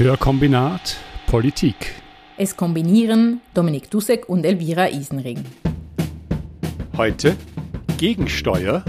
Hörkombinat 0.00 0.96
Politik. 1.26 1.92
Es 2.38 2.56
kombinieren 2.56 3.42
Dominik 3.52 3.90
Dussek 3.90 4.30
und 4.30 4.46
Elvira 4.46 4.88
Isenring. 4.88 5.44
Heute 6.96 7.36
Gegensteuer. 7.98 8.82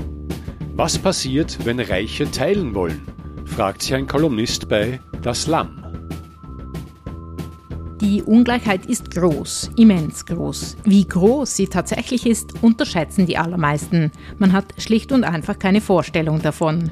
Was 0.73 0.97
passiert, 0.97 1.65
wenn 1.65 1.81
Reiche 1.81 2.31
teilen 2.31 2.73
wollen? 2.73 3.01
fragt 3.43 3.81
sich 3.81 3.93
ein 3.93 4.07
Kolumnist 4.07 4.69
bei 4.69 5.01
Das 5.21 5.47
Lamm. 5.47 5.83
Die 7.99 8.21
Ungleichheit 8.21 8.85
ist 8.85 9.11
groß, 9.11 9.71
immens 9.75 10.25
groß. 10.25 10.77
Wie 10.85 11.05
groß 11.05 11.57
sie 11.57 11.67
tatsächlich 11.67 12.25
ist, 12.25 12.63
unterschätzen 12.63 13.25
die 13.25 13.37
allermeisten. 13.37 14.13
Man 14.37 14.53
hat 14.53 14.75
schlicht 14.77 15.11
und 15.11 15.25
einfach 15.25 15.59
keine 15.59 15.81
Vorstellung 15.81 16.41
davon. 16.41 16.89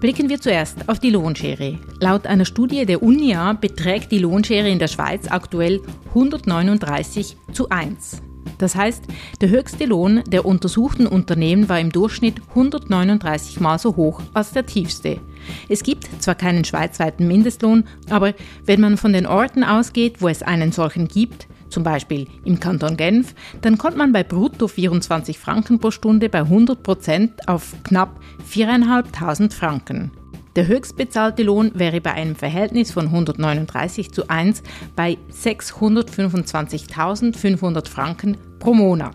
Blicken 0.00 0.28
wir 0.28 0.40
zuerst 0.40 0.88
auf 0.88 1.00
die 1.00 1.10
Lohnschere. 1.10 1.76
Laut 1.98 2.28
einer 2.28 2.44
Studie 2.44 2.86
der 2.86 3.02
UNIA 3.02 3.54
beträgt 3.54 4.12
die 4.12 4.20
Lohnschere 4.20 4.68
in 4.68 4.78
der 4.78 4.86
Schweiz 4.86 5.28
aktuell 5.28 5.80
139 6.10 7.36
zu 7.52 7.68
1. 7.68 8.22
Das 8.58 8.76
heißt, 8.76 9.02
der 9.40 9.48
höchste 9.48 9.86
Lohn 9.86 10.22
der 10.28 10.46
untersuchten 10.46 11.08
Unternehmen 11.08 11.68
war 11.68 11.80
im 11.80 11.90
Durchschnitt 11.90 12.40
139 12.50 13.58
Mal 13.58 13.80
so 13.80 13.96
hoch 13.96 14.22
als 14.34 14.52
der 14.52 14.66
tiefste. 14.66 15.20
Es 15.68 15.82
gibt 15.82 16.08
zwar 16.22 16.36
keinen 16.36 16.64
schweizweiten 16.64 17.26
Mindestlohn, 17.26 17.82
aber 18.08 18.34
wenn 18.66 18.80
man 18.80 18.98
von 18.98 19.12
den 19.12 19.26
Orten 19.26 19.64
ausgeht, 19.64 20.22
wo 20.22 20.28
es 20.28 20.44
einen 20.44 20.70
solchen 20.70 21.08
gibt, 21.08 21.48
zum 21.68 21.82
Beispiel 21.82 22.26
im 22.44 22.60
Kanton 22.60 22.96
Genf, 22.96 23.34
dann 23.60 23.78
kommt 23.78 23.96
man 23.96 24.12
bei 24.12 24.22
brutto 24.22 24.68
24 24.68 25.38
Franken 25.38 25.78
pro 25.78 25.90
Stunde 25.90 26.28
bei 26.28 26.40
100 26.40 26.82
Prozent 26.82 27.48
auf 27.48 27.74
knapp 27.84 28.20
4.500 28.50 29.52
Franken. 29.52 30.10
Der 30.56 30.66
höchstbezahlte 30.66 31.44
Lohn 31.44 31.70
wäre 31.74 32.00
bei 32.00 32.14
einem 32.14 32.34
Verhältnis 32.34 32.90
von 32.90 33.04
139 33.06 34.10
zu 34.10 34.28
1 34.28 34.64
bei 34.96 35.16
625.500 35.32 37.88
Franken 37.88 38.36
pro 38.58 38.74
Monat. 38.74 39.14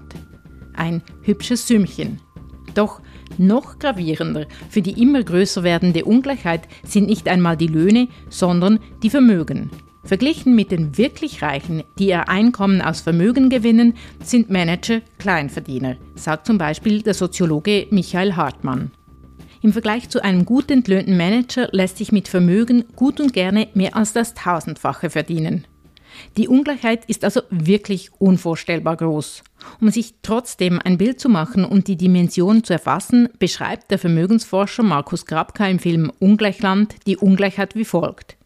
Ein 0.74 1.02
hübsches 1.22 1.68
Sümmchen. 1.68 2.22
Doch 2.76 3.02
noch 3.38 3.80
gravierender 3.80 4.48
für 4.70 4.82
die 4.82 5.02
immer 5.02 5.22
größer 5.22 5.64
werdende 5.64 6.06
Ungleichheit 6.06 6.70
sind 6.84 7.08
nicht 7.08 7.28
einmal 7.28 7.58
die 7.58 7.68
Löhne, 7.68 8.08
sondern 8.30 8.80
die 9.02 9.10
Vermögen. 9.10 9.70
Verglichen 10.06 10.54
mit 10.54 10.72
den 10.72 10.98
wirklich 10.98 11.42
Reichen, 11.42 11.84
die 11.98 12.08
ihr 12.08 12.28
Einkommen 12.28 12.82
aus 12.82 13.02
Vermögen 13.02 13.50
gewinnen, 13.50 13.96
sind 14.22 14.50
Manager 14.50 15.02
Kleinverdiener, 15.18 15.96
sagt 16.16 16.46
zum 16.46 16.58
Beispiel 16.58 17.02
der 17.02 17.14
Soziologe 17.14 17.88
Michael 17.90 18.36
Hartmann. 18.36 18.92
Im 19.62 19.72
Vergleich 19.72 20.10
zu 20.10 20.22
einem 20.22 20.44
gut 20.44 20.70
entlöhnten 20.70 21.16
Manager 21.16 21.70
lässt 21.72 21.98
sich 21.98 22.12
mit 22.12 22.28
Vermögen 22.28 22.84
gut 22.98 23.22
und 23.22 23.32
gerne 23.32 23.70
mehr 23.74 23.96
als 23.96 24.12
das 24.12 24.34
Tausendfache 24.34 25.10
verdienen. 25.10 25.66
Die 26.36 26.50
Ungleichheit 26.50 27.06
ist 27.06 27.24
also 27.24 27.42
wirklich 27.50 28.12
unvorstellbar 28.20 28.98
groß. 28.98 29.42
Um 29.80 29.90
sich 29.90 30.16
trotzdem 30.22 30.80
ein 30.84 30.98
Bild 30.98 31.20
zu 31.20 31.30
machen 31.30 31.64
und 31.64 31.88
die 31.88 31.96
Dimension 31.96 32.66
zu 32.66 32.74
erfassen, 32.74 33.30
beschreibt 33.40 33.90
der 33.90 34.00
Vermögensforscher 34.00 34.84
Markus 34.84 35.26
Grabka 35.26 35.66
im 35.66 35.80
Film 35.80 36.12
Ungleichland 36.20 36.96
die 37.08 37.18
Ungleichheit 37.18 37.74
wie 37.76 37.86
folgt. 37.86 38.38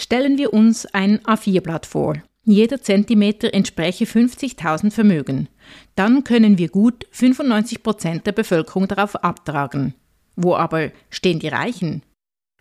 Stellen 0.00 0.38
wir 0.38 0.54
uns 0.54 0.86
ein 0.86 1.18
A4-Blatt 1.18 1.84
vor. 1.84 2.14
Jeder 2.42 2.80
Zentimeter 2.80 3.52
entspräche 3.52 4.06
50.000 4.06 4.90
Vermögen. 4.90 5.50
Dann 5.94 6.24
können 6.24 6.56
wir 6.56 6.68
gut 6.70 7.06
95 7.10 7.82
Prozent 7.82 8.26
der 8.26 8.32
Bevölkerung 8.32 8.88
darauf 8.88 9.14
abtragen. 9.16 9.92
Wo 10.36 10.54
aber 10.54 10.90
stehen 11.10 11.38
die 11.38 11.48
Reichen? 11.48 12.02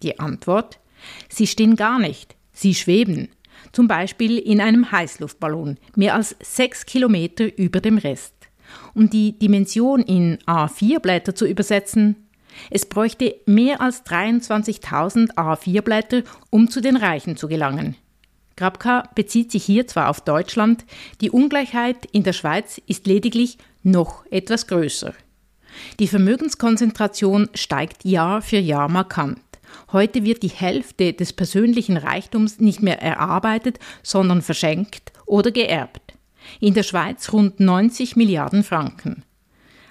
Die 0.04 0.20
Antwort? 0.20 0.82
Sie 1.30 1.48
stehen 1.48 1.78
gar 1.78 1.98
nicht. 1.98 2.36
Sie 2.52 2.76
schweben. 2.76 3.30
Zum 3.72 3.88
Beispiel 3.88 4.38
in 4.38 4.60
einem 4.60 4.92
Heißluftballon, 4.92 5.78
mehr 5.96 6.16
als 6.16 6.36
sechs 6.42 6.86
Kilometer 6.86 7.58
über 7.58 7.80
dem 7.80 8.00
Rest. 8.00 8.34
Um 8.94 9.10
die 9.10 9.40
Dimension 9.40 10.02
in 10.02 10.40
A4-Blätter 10.40 11.36
zu 11.36 11.48
übersetzen, 11.48 12.18
es 12.70 12.86
bräuchte 12.86 13.36
mehr 13.46 13.82
als 13.82 14.06
23.000 14.06 15.34
A4-Blätter, 15.36 16.24
um 16.50 16.70
zu 16.70 16.82
den 16.82 16.96
Reichen 16.96 17.38
zu 17.38 17.48
gelangen. 17.48 17.96
Grabka 18.56 19.10
bezieht 19.16 19.52
sich 19.52 19.64
hier 19.64 19.88
zwar 19.88 20.10
auf 20.10 20.22
Deutschland, 20.22 20.84
die 21.22 21.32
Ungleichheit 21.32 22.06
in 22.12 22.24
der 22.24 22.34
Schweiz 22.34 22.82
ist 22.88 23.08
lediglich 23.08 23.58
noch 23.84 24.26
etwas 24.32 24.68
größer. 24.68 25.14
Die 26.00 26.08
Vermögenskonzentration 26.08 27.50
steigt 27.54 28.04
Jahr 28.04 28.42
für 28.42 28.58
Jahr 28.58 28.90
markant. 28.90 29.40
Heute 29.94 30.26
wird 30.26 30.44
die 30.44 30.50
Hälfte 30.50 31.14
des 31.14 31.32
persönlichen 31.32 31.96
Reichtums 31.96 32.60
nicht 32.60 32.82
mehr 32.82 33.02
erarbeitet, 33.02 33.80
sondern 34.04 34.42
verschenkt 34.42 35.14
oder 35.26 35.52
geerbt. 35.52 36.14
In 36.60 36.74
der 36.74 36.84
Schweiz 36.84 37.32
rund 37.32 37.60
90 37.60 38.16
Milliarden 38.16 38.64
Franken. 38.64 39.24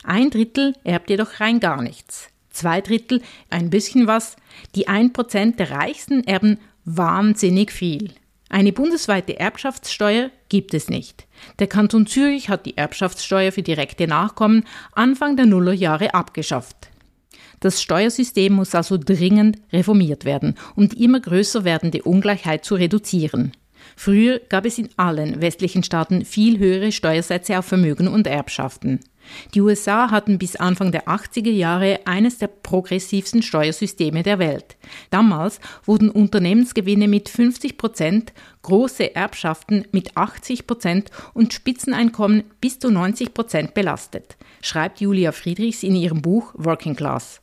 Ein 0.02 0.30
Drittel 0.30 0.75
erbt 0.84 1.10
jedoch 1.10 1.40
rein 1.40 1.60
gar 1.60 1.80
nichts 1.80 2.28
zwei 2.58 2.80
Drittel, 2.80 3.22
ein 3.50 3.70
bisschen 3.70 4.06
was. 4.06 4.36
Die 4.74 4.88
ein 4.88 5.12
Prozent 5.12 5.58
der 5.58 5.70
Reichsten 5.70 6.24
erben 6.24 6.58
wahnsinnig 6.84 7.72
viel. 7.72 8.12
Eine 8.50 8.72
bundesweite 8.72 9.38
Erbschaftssteuer 9.38 10.30
gibt 10.48 10.72
es 10.72 10.88
nicht. 10.88 11.26
Der 11.58 11.66
Kanton 11.66 12.06
Zürich 12.06 12.48
hat 12.48 12.66
die 12.66 12.76
Erbschaftssteuer 12.76 13.52
für 13.52 13.62
direkte 13.62 14.06
Nachkommen 14.06 14.64
Anfang 14.92 15.36
der 15.36 15.46
Nullerjahre 15.46 16.14
abgeschafft. 16.14 16.88
Das 17.60 17.82
Steuersystem 17.82 18.52
muss 18.52 18.75
also 18.75 18.96
dringend 18.96 19.58
reformiert 19.72 20.25
werden, 20.25 20.54
um 20.76 20.88
die 20.88 21.04
immer 21.04 21.20
größer 21.20 21.64
werdende 21.64 22.02
Ungleichheit 22.02 22.64
zu 22.64 22.76
reduzieren. 22.76 23.52
Früher 23.98 24.38
gab 24.48 24.64
es 24.64 24.78
in 24.78 24.91
allen 24.97 25.41
westlichen 25.41 25.82
Staaten 25.82 26.25
viel 26.25 26.60
höhere 26.60 26.92
Steuersätze 26.92 27.59
auf 27.59 27.64
Vermögen 27.64 28.06
und 28.06 28.28
Erbschaften. 28.28 29.00
Die 29.54 29.60
USA 29.60 30.12
hatten 30.12 30.38
bis 30.38 30.54
Anfang 30.54 30.92
der 30.92 31.09
80er 31.09 31.50
Jahre 31.50 31.98
eines 32.04 32.38
der 32.38 32.47
progressivsten 32.47 33.42
Steuersysteme 33.42 34.22
der 34.22 34.38
Welt. 34.38 34.76
Damals 35.10 35.58
wurden 35.84 36.10
Unternehmensgewinne 36.10 37.08
mit 37.08 37.28
50 37.28 37.76
Prozent, 37.76 38.32
große 38.62 39.16
Erbschaften 39.16 39.84
mit 39.91 40.16
80 40.16 40.69
Prozent 40.69 41.10
und 41.34 41.53
Spitzeneinkommen 41.53 42.44
bis 42.60 42.78
zu 42.78 42.92
90 42.92 43.34
Prozent 43.34 43.75
belastet, 43.75 44.37
schreibt 44.62 45.00
Julia 45.00 45.32
Friedrichs 45.32 45.82
in 45.82 45.97
ihrem 45.97 46.22
Buch 46.22 46.54
Working 46.56 46.94
Class. 46.94 47.41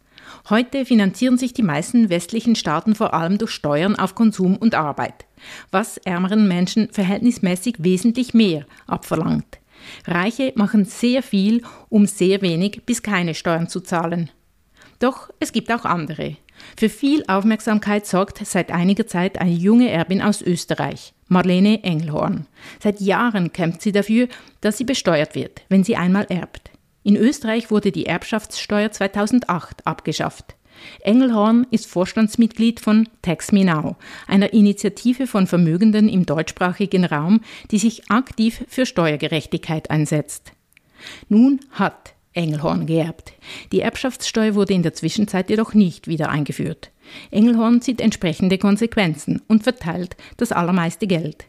Heute 0.50 0.86
finanzieren 0.86 1.38
sich 1.38 1.54
die 1.54 1.64
meisten 1.64 2.10
westlichen 2.10 2.56
Staaten 2.56 2.96
vor 2.96 3.14
allem 3.14 3.38
durch 3.38 3.52
Steuern 3.52 3.96
auf 3.96 4.16
Konsum 4.16 4.58
und 4.58 4.76
Arbeit, 4.76 5.26
was 5.72 5.98
ärmeren 5.98 6.48
Menschen 6.48 6.90
verhältnismäßig 6.92 7.76
wesentlich 7.80 8.34
mehr 8.34 8.66
abverlangt. 8.88 9.60
Reiche 10.06 10.54
machen 10.56 10.86
sehr 10.86 11.24
viel, 11.24 11.64
um 11.90 12.06
sehr 12.06 12.42
wenig 12.42 12.84
bis 12.86 13.04
keine 13.04 13.36
Steuern 13.36 13.68
zu 13.68 13.82
zahlen. 13.82 14.30
Doch 15.00 15.30
es 15.40 15.52
gibt 15.52 15.72
auch 15.72 15.86
andere. 15.86 16.38
Für 16.78 16.90
viel 16.90 17.24
Aufmerksamkeit 17.28 18.06
sorgt 18.06 18.46
seit 18.46 18.72
einiger 18.72 19.08
Zeit 19.08 19.40
eine 19.40 19.52
junge 19.52 19.90
Erbin 19.90 20.22
aus 20.22 20.42
Österreich, 20.42 21.14
Marlene 21.28 21.84
Engelhorn. 21.84 22.48
Seit 22.82 23.02
Jahren 23.02 23.52
kämpft 23.52 23.82
sie 23.82 23.92
dafür, 23.92 24.28
dass 24.62 24.78
sie 24.78 24.86
besteuert 24.86 25.36
wird, 25.36 25.64
wenn 25.70 25.84
sie 25.84 25.96
einmal 25.96 26.26
erbt. 26.30 26.72
In 27.06 27.18
Österreich 27.18 27.70
wurde 27.70 27.92
die 27.92 28.08
Erbschaftssteuer 28.08 28.92
2008 28.92 29.86
abgeschafft. 29.86 30.56
Engelhorn 31.02 31.68
ist 31.70 31.86
Vorstandsmitglied 31.86 32.80
von 32.80 33.08
Tax 33.22 33.52
Me 33.52 33.64
Now, 33.64 33.96
einer 34.26 34.54
Initiative 34.54 35.28
von 35.28 35.46
Vermögenden 35.46 36.10
im 36.10 36.26
deutschsprachigen 36.26 37.06
Raum, 37.06 37.42
die 37.70 37.78
sich 37.78 38.10
aktiv 38.10 38.66
für 38.68 38.88
Steuergerechtigkeit 38.88 39.92
einsetzt. 39.92 40.54
Nun 41.30 41.60
hat 41.70 42.16
Engelhorn 42.34 42.88
geerbt. 42.88 43.34
Die 43.72 43.82
Erbschaftssteuer 43.82 44.56
wurde 44.56 44.74
in 44.74 44.82
der 44.82 44.96
Zwischenzeit 44.96 45.52
jedoch 45.52 45.76
nicht 45.76 46.08
wieder 46.08 46.30
eingeführt. 46.30 46.90
Engelhorn 47.30 47.82
zieht 47.82 48.02
entsprechende 48.02 48.58
Konsequenzen 48.58 49.44
und 49.48 49.62
verteilt 49.62 50.18
das 50.38 50.52
allermeiste 50.52 51.06
Geld. 51.06 51.46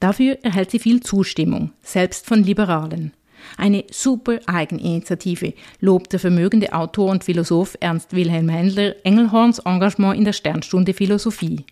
Dafür 0.00 0.38
erhält 0.42 0.72
sie 0.72 0.80
viel 0.80 1.00
Zustimmung, 1.00 1.70
selbst 1.80 2.26
von 2.26 2.42
Liberalen. 2.42 3.12
Eine 3.56 3.84
super 3.90 4.40
Eigeninitiative, 4.46 5.54
lobt 5.80 6.12
der 6.12 6.20
vermögende 6.20 6.72
Autor 6.72 7.10
und 7.10 7.24
Philosoph 7.24 7.76
Ernst 7.80 8.14
Wilhelm 8.14 8.48
Händler 8.48 8.94
Engelhorns 9.04 9.58
Engagement 9.60 10.16
in 10.16 10.24
der 10.24 10.32
Sternstunde 10.32 10.94
Philosophie. 10.94 11.64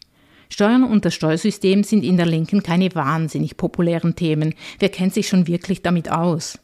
Steuern 0.48 0.84
und 0.84 1.04
das 1.04 1.14
Steuersystem 1.14 1.84
sind 1.84 2.04
in 2.04 2.16
der 2.16 2.26
Linken 2.26 2.62
keine 2.62 2.94
wahnsinnig 2.94 3.56
populären 3.56 4.14
Themen. 4.14 4.54
Wer 4.78 4.88
kennt 4.88 5.14
sich 5.14 5.28
schon 5.28 5.46
wirklich 5.46 5.82
damit 5.82 6.10
aus? 6.10 6.58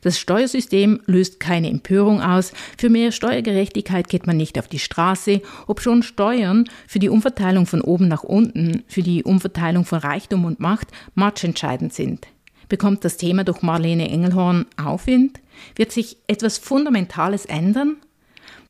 Das 0.00 0.18
Steuersystem 0.18 1.00
löst 1.06 1.40
keine 1.40 1.68
Empörung 1.68 2.22
aus, 2.22 2.52
für 2.78 2.88
mehr 2.88 3.12
Steuergerechtigkeit 3.12 4.08
geht 4.08 4.26
man 4.26 4.36
nicht 4.36 4.58
auf 4.58 4.68
die 4.68 4.78
Straße, 4.78 5.42
ob 5.66 5.80
schon 5.80 6.02
Steuern 6.02 6.64
für 6.86 6.98
die 6.98 7.08
Umverteilung 7.10 7.66
von 7.66 7.82
oben 7.82 8.08
nach 8.08 8.22
unten, 8.22 8.84
für 8.88 9.02
die 9.02 9.22
Umverteilung 9.24 9.84
von 9.84 9.98
Reichtum 9.98 10.44
und 10.44 10.60
Macht 10.60 10.88
matchentscheidend 11.14 11.92
sind. 11.92 12.26
Bekommt 12.68 13.04
das 13.04 13.16
Thema 13.16 13.44
durch 13.44 13.62
Marlene 13.62 14.10
Engelhorn 14.10 14.66
Aufwind? 14.76 15.40
Wird 15.76 15.92
sich 15.92 16.18
etwas 16.26 16.58
Fundamentales 16.58 17.46
ändern? 17.46 17.96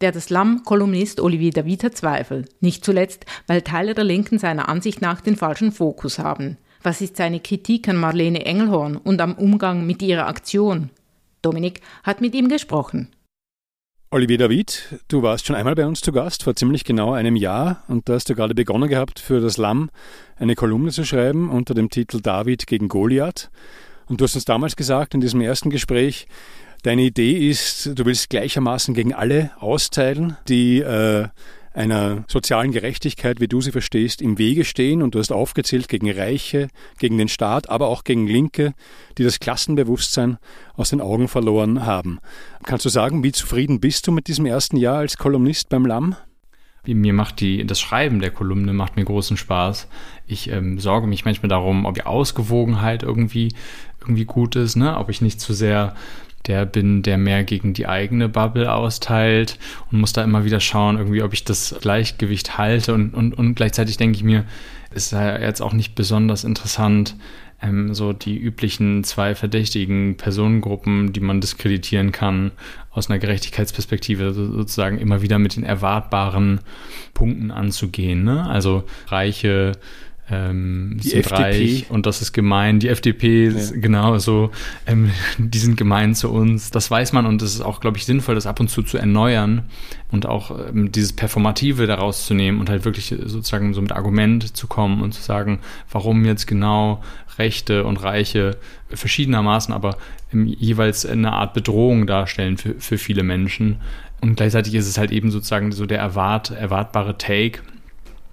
der 0.00 0.12
das 0.12 0.30
Lamm-Kolumnist 0.30 1.20
Olivier 1.20 1.50
David 1.50 1.84
hat 1.84 1.96
Zweifel. 1.96 2.44
Nicht 2.60 2.84
zuletzt, 2.84 3.24
weil 3.46 3.62
Teile 3.62 3.94
der 3.94 4.04
Linken 4.04 4.38
seiner 4.38 4.68
Ansicht 4.68 5.00
nach 5.00 5.20
den 5.20 5.36
falschen 5.36 5.72
Fokus 5.72 6.18
haben. 6.18 6.58
Was 6.82 7.00
ist 7.00 7.16
seine 7.16 7.40
Kritik 7.40 7.88
an 7.88 7.96
Marlene 7.96 8.44
Engelhorn 8.44 8.96
und 8.96 9.20
am 9.20 9.34
Umgang 9.34 9.86
mit 9.86 10.02
ihrer 10.02 10.26
Aktion? 10.26 10.90
Dominik 11.42 11.80
hat 12.02 12.20
mit 12.20 12.34
ihm 12.34 12.48
gesprochen. 12.48 13.08
Olivier 14.12 14.38
David, 14.38 15.00
du 15.08 15.22
warst 15.22 15.46
schon 15.46 15.56
einmal 15.56 15.74
bei 15.74 15.84
uns 15.84 16.00
zu 16.00 16.12
Gast, 16.12 16.44
vor 16.44 16.54
ziemlich 16.54 16.84
genau 16.84 17.12
einem 17.12 17.34
Jahr, 17.34 17.82
und 17.88 18.08
da 18.08 18.14
hast 18.14 18.28
du 18.28 18.36
gerade 18.36 18.54
begonnen 18.54 18.88
gehabt, 18.88 19.18
für 19.18 19.40
das 19.40 19.56
Lamm 19.56 19.90
eine 20.36 20.54
Kolumne 20.54 20.92
zu 20.92 21.04
schreiben 21.04 21.50
unter 21.50 21.74
dem 21.74 21.90
Titel 21.90 22.20
David 22.20 22.68
gegen 22.68 22.86
Goliath. 22.86 23.50
Und 24.06 24.20
du 24.20 24.24
hast 24.24 24.36
uns 24.36 24.44
damals 24.44 24.76
gesagt, 24.76 25.14
in 25.14 25.20
diesem 25.20 25.40
ersten 25.40 25.70
Gespräch, 25.70 26.28
deine 26.84 27.02
Idee 27.02 27.50
ist, 27.50 27.98
du 27.98 28.04
willst 28.04 28.30
gleichermaßen 28.30 28.94
gegen 28.94 29.12
alle 29.12 29.50
austeilen, 29.58 30.36
die 30.46 30.78
äh, 30.82 31.26
einer 31.76 32.24
sozialen 32.26 32.72
Gerechtigkeit, 32.72 33.40
wie 33.40 33.48
du 33.48 33.60
sie 33.60 33.70
verstehst, 33.70 34.22
im 34.22 34.38
Wege 34.38 34.64
stehen. 34.64 35.02
Und 35.02 35.14
du 35.14 35.18
hast 35.18 35.30
aufgezählt 35.30 35.88
gegen 35.88 36.10
Reiche, 36.10 36.68
gegen 36.98 37.18
den 37.18 37.28
Staat, 37.28 37.68
aber 37.68 37.88
auch 37.88 38.02
gegen 38.02 38.26
Linke, 38.26 38.72
die 39.18 39.24
das 39.24 39.40
Klassenbewusstsein 39.40 40.38
aus 40.74 40.90
den 40.90 41.00
Augen 41.00 41.28
verloren 41.28 41.84
haben. 41.84 42.18
Kannst 42.64 42.84
du 42.84 42.88
sagen, 42.88 43.22
wie 43.22 43.32
zufrieden 43.32 43.80
bist 43.80 44.06
du 44.06 44.12
mit 44.12 44.26
diesem 44.26 44.46
ersten 44.46 44.76
Jahr 44.76 44.98
als 44.98 45.18
Kolumnist 45.18 45.68
beim 45.68 45.84
Lamm? 45.84 46.16
Mir 46.86 47.12
macht 47.12 47.40
die, 47.40 47.66
das 47.66 47.80
Schreiben 47.80 48.20
der 48.20 48.30
Kolumne 48.30 48.72
macht 48.72 48.96
mir 48.96 49.04
großen 49.04 49.36
Spaß. 49.36 49.88
Ich 50.26 50.48
ähm, 50.50 50.78
sorge 50.78 51.08
mich 51.08 51.24
manchmal 51.24 51.48
darum, 51.48 51.84
ob 51.84 51.94
die 51.94 52.06
Ausgewogenheit 52.06 53.02
irgendwie, 53.02 53.52
irgendwie 54.00 54.24
gut 54.24 54.54
ist, 54.54 54.76
ne? 54.76 54.96
ob 54.96 55.10
ich 55.10 55.20
nicht 55.20 55.40
zu 55.40 55.52
sehr 55.52 55.96
der 56.46 56.66
bin, 56.66 57.02
der 57.02 57.18
mehr 57.18 57.44
gegen 57.44 57.72
die 57.72 57.86
eigene 57.86 58.28
Bubble 58.28 58.72
austeilt 58.72 59.58
und 59.90 60.00
muss 60.00 60.12
da 60.12 60.22
immer 60.22 60.44
wieder 60.44 60.60
schauen, 60.60 60.98
irgendwie, 60.98 61.22
ob 61.22 61.32
ich 61.32 61.44
das 61.44 61.74
Gleichgewicht 61.80 62.58
halte. 62.58 62.94
Und, 62.94 63.14
und, 63.14 63.34
und 63.34 63.54
gleichzeitig 63.54 63.96
denke 63.96 64.16
ich 64.16 64.24
mir, 64.24 64.44
ist 64.94 65.12
ja 65.12 65.38
jetzt 65.38 65.60
auch 65.60 65.72
nicht 65.72 65.94
besonders 65.94 66.44
interessant, 66.44 67.16
ähm, 67.62 67.94
so 67.94 68.12
die 68.12 68.38
üblichen 68.38 69.04
zwei 69.04 69.34
verdächtigen 69.34 70.16
Personengruppen, 70.16 71.12
die 71.12 71.20
man 71.20 71.40
diskreditieren 71.40 72.12
kann, 72.12 72.52
aus 72.90 73.08
einer 73.08 73.18
Gerechtigkeitsperspektive 73.18 74.32
sozusagen 74.32 74.98
immer 74.98 75.22
wieder 75.22 75.38
mit 75.38 75.56
den 75.56 75.64
erwartbaren 75.64 76.60
Punkten 77.14 77.50
anzugehen. 77.50 78.24
Ne? 78.24 78.46
Also 78.46 78.84
reiche 79.08 79.72
ähm, 80.30 80.98
die 81.02 81.14
FDP. 81.14 81.42
Reich 81.42 81.86
und 81.88 82.06
das 82.06 82.20
ist 82.20 82.32
gemein. 82.32 82.80
Die 82.80 82.88
FDP 82.88 83.46
ist 83.46 83.74
ja. 83.74 83.80
genau 83.80 84.18
so, 84.18 84.50
ähm, 84.86 85.10
die 85.38 85.58
sind 85.58 85.76
gemein 85.76 86.14
zu 86.14 86.30
uns. 86.30 86.70
Das 86.70 86.90
weiß 86.90 87.12
man 87.12 87.26
und 87.26 87.42
es 87.42 87.54
ist 87.54 87.60
auch, 87.60 87.80
glaube 87.80 87.96
ich, 87.96 88.06
sinnvoll, 88.06 88.34
das 88.34 88.46
ab 88.46 88.58
und 88.60 88.68
zu 88.68 88.82
zu 88.82 88.98
erneuern 88.98 89.62
und 90.10 90.26
auch 90.26 90.68
ähm, 90.68 90.90
dieses 90.90 91.12
Performative 91.12 91.86
daraus 91.86 92.26
zu 92.26 92.34
nehmen 92.34 92.60
und 92.60 92.68
halt 92.68 92.84
wirklich 92.84 93.14
sozusagen 93.24 93.74
so 93.74 93.82
mit 93.82 93.92
Argument 93.92 94.56
zu 94.56 94.66
kommen 94.66 95.02
und 95.02 95.12
zu 95.12 95.22
sagen, 95.22 95.60
warum 95.90 96.24
jetzt 96.24 96.46
genau 96.46 97.02
Rechte 97.38 97.84
und 97.84 98.02
Reiche 98.02 98.56
verschiedenermaßen, 98.88 99.74
aber 99.74 99.96
jeweils 100.32 101.06
eine 101.06 101.32
Art 101.32 101.54
Bedrohung 101.54 102.06
darstellen 102.06 102.56
für, 102.56 102.74
für 102.78 102.98
viele 102.98 103.22
Menschen. 103.22 103.76
Und 104.20 104.36
gleichzeitig 104.36 104.74
ist 104.74 104.88
es 104.88 104.98
halt 104.98 105.12
eben 105.12 105.30
sozusagen 105.30 105.72
so 105.72 105.86
der 105.86 105.98
erwart, 105.98 106.50
erwartbare 106.50 107.18
Take, 107.18 107.60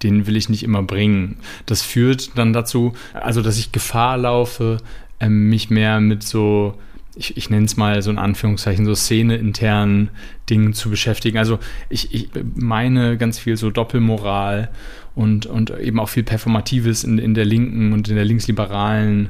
den 0.03 0.27
will 0.27 0.35
ich 0.35 0.49
nicht 0.49 0.63
immer 0.63 0.83
bringen. 0.83 1.37
Das 1.65 1.81
führt 1.81 2.37
dann 2.37 2.53
dazu, 2.53 2.93
also 3.13 3.41
dass 3.41 3.57
ich 3.57 3.71
Gefahr 3.71 4.17
laufe, 4.17 4.77
ähm, 5.19 5.49
mich 5.49 5.69
mehr 5.69 6.01
mit 6.01 6.23
so, 6.23 6.75
ich, 7.15 7.37
ich 7.37 7.49
nenne 7.49 7.65
es 7.65 7.77
mal 7.77 8.01
so 8.01 8.11
in 8.11 8.17
Anführungszeichen, 8.17 8.85
so 8.85 8.95
szeneinternen 8.95 10.09
Dingen 10.49 10.73
zu 10.73 10.89
beschäftigen. 10.89 11.37
Also 11.37 11.59
ich, 11.89 12.13
ich 12.13 12.29
meine 12.55 13.17
ganz 13.17 13.39
viel 13.39 13.57
so 13.57 13.69
Doppelmoral 13.69 14.69
und, 15.15 15.45
und 15.45 15.69
eben 15.79 15.99
auch 15.99 16.09
viel 16.09 16.23
Performatives 16.23 17.03
in, 17.03 17.17
in 17.17 17.33
der 17.33 17.45
linken 17.45 17.93
und 17.93 18.09
in 18.09 18.15
der 18.15 18.25
linksliberalen, 18.25 19.29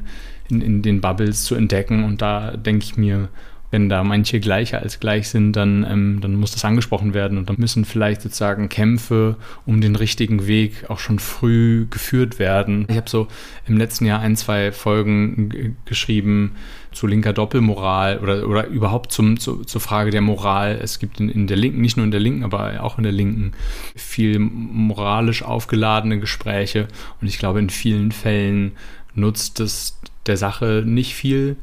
in, 0.49 0.61
in 0.61 0.81
den 0.81 1.01
Bubbles 1.01 1.43
zu 1.43 1.55
entdecken. 1.55 2.03
Und 2.03 2.21
da 2.21 2.57
denke 2.57 2.85
ich 2.85 2.97
mir, 2.97 3.29
wenn 3.73 3.89
da 3.89 4.03
manche 4.03 4.39
gleicher 4.39 4.83
als 4.83 4.99
gleich 4.99 5.29
sind, 5.29 5.53
dann, 5.53 5.83
ähm, 5.89 6.21
dann 6.21 6.35
muss 6.35 6.51
das 6.51 6.63
angesprochen 6.63 7.15
werden 7.15 7.39
und 7.39 7.49
dann 7.49 7.55
müssen 7.57 7.85
vielleicht 7.85 8.21
sozusagen 8.21 8.69
Kämpfe 8.69 9.35
um 9.65 9.81
den 9.81 9.95
richtigen 9.95 10.45
Weg 10.45 10.91
auch 10.91 10.99
schon 10.99 11.17
früh 11.17 11.87
geführt 11.89 12.37
werden. 12.37 12.85
Ich 12.87 12.97
habe 12.97 13.09
so 13.09 13.27
im 13.67 13.77
letzten 13.77 14.05
Jahr 14.05 14.19
ein, 14.19 14.35
zwei 14.35 14.71
Folgen 14.71 15.75
geschrieben 15.85 16.51
zu 16.91 17.07
linker 17.07 17.33
Doppelmoral 17.33 18.19
oder, 18.19 18.47
oder 18.47 18.67
überhaupt 18.67 19.11
zum, 19.11 19.39
zu, 19.39 19.63
zur 19.63 19.81
Frage 19.81 20.11
der 20.11 20.21
Moral. 20.21 20.79
Es 20.79 20.99
gibt 20.99 21.19
in, 21.19 21.29
in 21.29 21.47
der 21.47 21.57
Linken, 21.57 21.81
nicht 21.81 21.97
nur 21.97 22.05
in 22.05 22.11
der 22.11 22.19
Linken, 22.19 22.43
aber 22.43 22.83
auch 22.83 22.99
in 22.99 23.03
der 23.03 23.11
Linken 23.11 23.53
viel 23.95 24.37
moralisch 24.37 25.41
aufgeladene 25.41 26.19
Gespräche 26.19 26.87
und 27.21 27.27
ich 27.27 27.39
glaube, 27.39 27.57
in 27.57 27.71
vielen 27.71 28.11
Fällen 28.11 28.73
nutzt 29.15 29.59
es 29.59 29.99
der 30.27 30.37
Sache 30.37 30.83
nicht 30.85 31.15
viel 31.15 31.57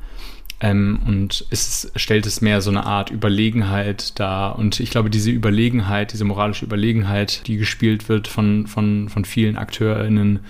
ähm, 0.60 1.00
und 1.06 1.46
es 1.50 1.90
stellt 1.96 2.26
es 2.26 2.42
mehr 2.42 2.60
so 2.60 2.70
eine 2.70 2.84
Art 2.84 3.10
Überlegenheit 3.10 4.18
dar. 4.20 4.58
Und 4.58 4.78
ich 4.78 4.90
glaube, 4.90 5.08
diese 5.08 5.30
Überlegenheit, 5.30 6.12
diese 6.12 6.24
moralische 6.24 6.66
Überlegenheit, 6.66 7.46
die 7.46 7.56
gespielt 7.56 8.08
wird 8.10 8.28
von, 8.28 8.66
von, 8.66 9.08
von 9.08 9.24
vielen 9.24 9.56
AkteurInnen, 9.56 10.40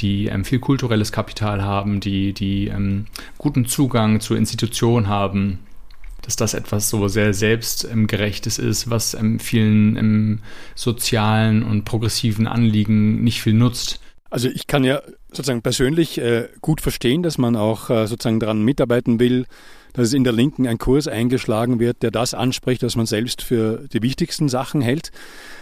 die 0.00 0.26
ähm, 0.26 0.44
viel 0.44 0.58
kulturelles 0.58 1.12
Kapital 1.12 1.62
haben, 1.62 2.00
die, 2.00 2.32
die 2.32 2.66
ähm, 2.66 3.06
guten 3.38 3.64
Zugang 3.64 4.20
zur 4.20 4.36
Institution 4.36 5.06
haben, 5.06 5.60
dass 6.22 6.34
das 6.34 6.54
etwas 6.54 6.90
so 6.90 7.06
sehr 7.06 7.32
selbstgerechtes 7.32 8.58
ist, 8.58 8.90
was 8.90 9.14
ähm, 9.14 9.38
vielen 9.38 9.96
ähm, 9.96 10.38
sozialen 10.74 11.62
und 11.62 11.84
progressiven 11.84 12.48
Anliegen 12.48 13.22
nicht 13.22 13.40
viel 13.40 13.54
nutzt. 13.54 14.00
Also 14.30 14.48
ich 14.48 14.66
kann 14.66 14.82
ja 14.82 15.00
sozusagen 15.32 15.62
persönlich 15.62 16.18
äh, 16.18 16.48
gut 16.60 16.80
verstehen, 16.80 17.22
dass 17.22 17.38
man 17.38 17.56
auch 17.56 17.90
äh, 17.90 18.06
sozusagen 18.06 18.40
daran 18.40 18.62
mitarbeiten 18.62 19.20
will, 19.20 19.46
dass 19.92 20.08
es 20.08 20.12
in 20.12 20.24
der 20.24 20.32
Linken 20.32 20.66
ein 20.66 20.78
Kurs 20.78 21.08
eingeschlagen 21.08 21.80
wird, 21.80 22.02
der 22.02 22.10
das 22.10 22.34
anspricht, 22.34 22.82
was 22.82 22.96
man 22.96 23.06
selbst 23.06 23.42
für 23.42 23.88
die 23.92 24.02
wichtigsten 24.02 24.48
Sachen 24.48 24.80
hält. 24.80 25.10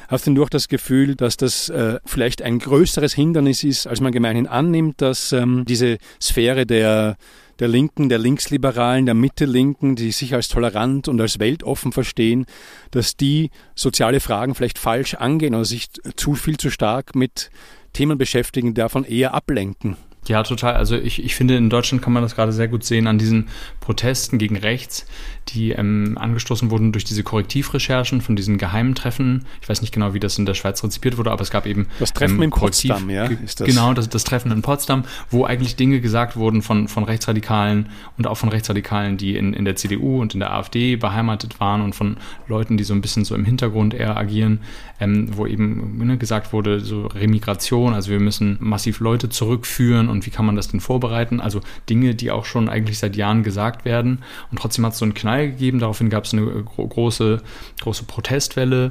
Hast 0.08 0.26
du 0.26 0.34
durch 0.34 0.50
das 0.50 0.68
Gefühl, 0.68 1.14
dass 1.14 1.36
das 1.36 1.68
äh, 1.68 1.98
vielleicht 2.04 2.42
ein 2.42 2.58
größeres 2.58 3.14
Hindernis 3.14 3.64
ist, 3.64 3.86
als 3.86 4.00
man 4.00 4.12
gemeinhin 4.12 4.46
annimmt, 4.46 5.00
dass 5.00 5.32
ähm, 5.32 5.64
diese 5.66 5.98
Sphäre 6.20 6.66
der 6.66 7.16
der 7.58 7.68
Linken, 7.68 8.08
der 8.08 8.18
Linksliberalen, 8.18 9.06
der 9.06 9.16
Mitte-Linken, 9.16 9.96
die 9.96 10.12
sich 10.12 10.34
als 10.34 10.48
tolerant 10.48 11.08
und 11.08 11.20
als 11.20 11.38
weltoffen 11.38 11.92
verstehen, 11.92 12.46
dass 12.92 13.16
die 13.16 13.50
soziale 13.74 14.20
Fragen 14.20 14.54
vielleicht 14.54 14.78
falsch 14.78 15.14
angehen 15.14 15.54
oder 15.54 15.64
sich 15.64 15.88
zu 16.16 16.34
viel 16.34 16.56
zu 16.56 16.70
stark 16.70 17.16
mit 17.16 17.50
Themen 17.93 18.19
beschäftigen, 18.19 18.75
davon 18.75 19.04
eher 19.04 19.35
ablenken. 19.35 19.97
Ja, 20.28 20.42
total. 20.42 20.75
Also 20.75 20.97
ich, 20.97 21.25
ich 21.25 21.35
finde, 21.35 21.56
in 21.56 21.70
Deutschland 21.70 22.02
kann 22.02 22.12
man 22.12 22.23
das 22.23 22.35
gerade 22.35 22.52
sehr 22.52 22.68
gut 22.68 22.85
sehen 22.85 23.06
an 23.06 23.18
diesen 23.18 23.49
Protesten 23.80 24.38
gegen 24.38 24.56
rechts, 24.56 25.06
die 25.49 25.70
ähm, 25.70 26.18
angestoßen 26.20 26.70
wurden 26.70 26.92
durch 26.92 27.04
diese 27.04 27.23
Korrektivrecherchen 27.23 28.20
von 28.20 28.37
diesen 28.37 28.58
geheimen 28.58 28.94
Treffen. 28.94 29.47
Ich 29.62 29.68
weiß 29.68 29.80
nicht 29.80 29.92
genau, 29.92 30.12
wie 30.12 30.20
das 30.20 30.38
in 30.38 30.44
der 30.44 30.54
Schweiz 30.54 30.85
rezipiert 30.85 31.16
wurde, 31.16 31.32
aber 31.32 31.40
es 31.40 31.50
gab 31.50 31.66
eben 31.66 31.87
das 31.99 32.12
Treffen 32.12 32.37
ähm, 32.37 32.42
in 32.42 32.50
Potsdam, 32.50 33.08
ja, 33.08 33.25
ist 33.25 33.61
das? 33.61 33.66
Genau, 33.66 33.94
das, 33.94 34.08
das 34.11 34.25
Treffen 34.25 34.52
in 34.52 34.61
Potsdam, 34.61 35.04
wo 35.30 35.44
eigentlich 35.44 35.76
Dinge 35.76 36.00
gesagt 36.00 36.37
wurden 36.37 36.61
von, 36.61 36.88
von 36.88 37.04
Rechtsradikalen 37.04 37.88
und 38.18 38.26
auch 38.26 38.37
von 38.37 38.50
Rechtsradikalen, 38.50 39.16
die 39.16 39.37
in, 39.37 39.54
in 39.54 39.64
der 39.64 39.76
CDU 39.76 40.20
und 40.20 40.35
in 40.35 40.40
der 40.40 40.52
AfD 40.52 40.97
beheimatet 40.97 41.61
waren 41.61 41.80
und 41.80 41.94
von 41.94 42.18
Leuten, 42.47 42.76
die 42.76 42.85
so 42.85 42.92
ein 42.92 43.00
bisschen 43.00 43.25
so 43.25 43.35
im 43.35 43.47
Hintergrund 43.47 43.94
eher 43.94 44.16
agieren, 44.16 44.61
ähm, 45.00 45.30
wo 45.37 45.47
eben 45.47 45.97
ne, 46.04 46.18
gesagt 46.18 46.52
wurde, 46.52 46.80
so 46.80 47.06
Remigration, 47.06 47.94
also 47.94 48.11
wir 48.11 48.20
müssen 48.20 48.58
massiv 48.61 49.00
Leute 49.00 49.28
zurückführen 49.28 50.08
und 50.08 50.17
wie 50.26 50.30
kann 50.30 50.46
man 50.46 50.56
das 50.56 50.68
denn 50.68 50.80
vorbereiten? 50.80 51.40
Also 51.40 51.60
Dinge, 51.88 52.14
die 52.14 52.30
auch 52.30 52.44
schon 52.44 52.68
eigentlich 52.68 52.98
seit 52.98 53.16
Jahren 53.16 53.42
gesagt 53.42 53.84
werden. 53.84 54.22
Und 54.50 54.58
trotzdem 54.58 54.84
hat 54.87 54.92
es 54.92 54.98
so 54.98 55.04
einen 55.04 55.14
Knall 55.14 55.50
gegeben. 55.50 55.78
Daraufhin 55.78 56.10
gab 56.10 56.25
es 56.25 56.32
eine 56.32 56.46
große, 56.46 57.42
große 57.80 58.04
Protestwelle 58.04 58.88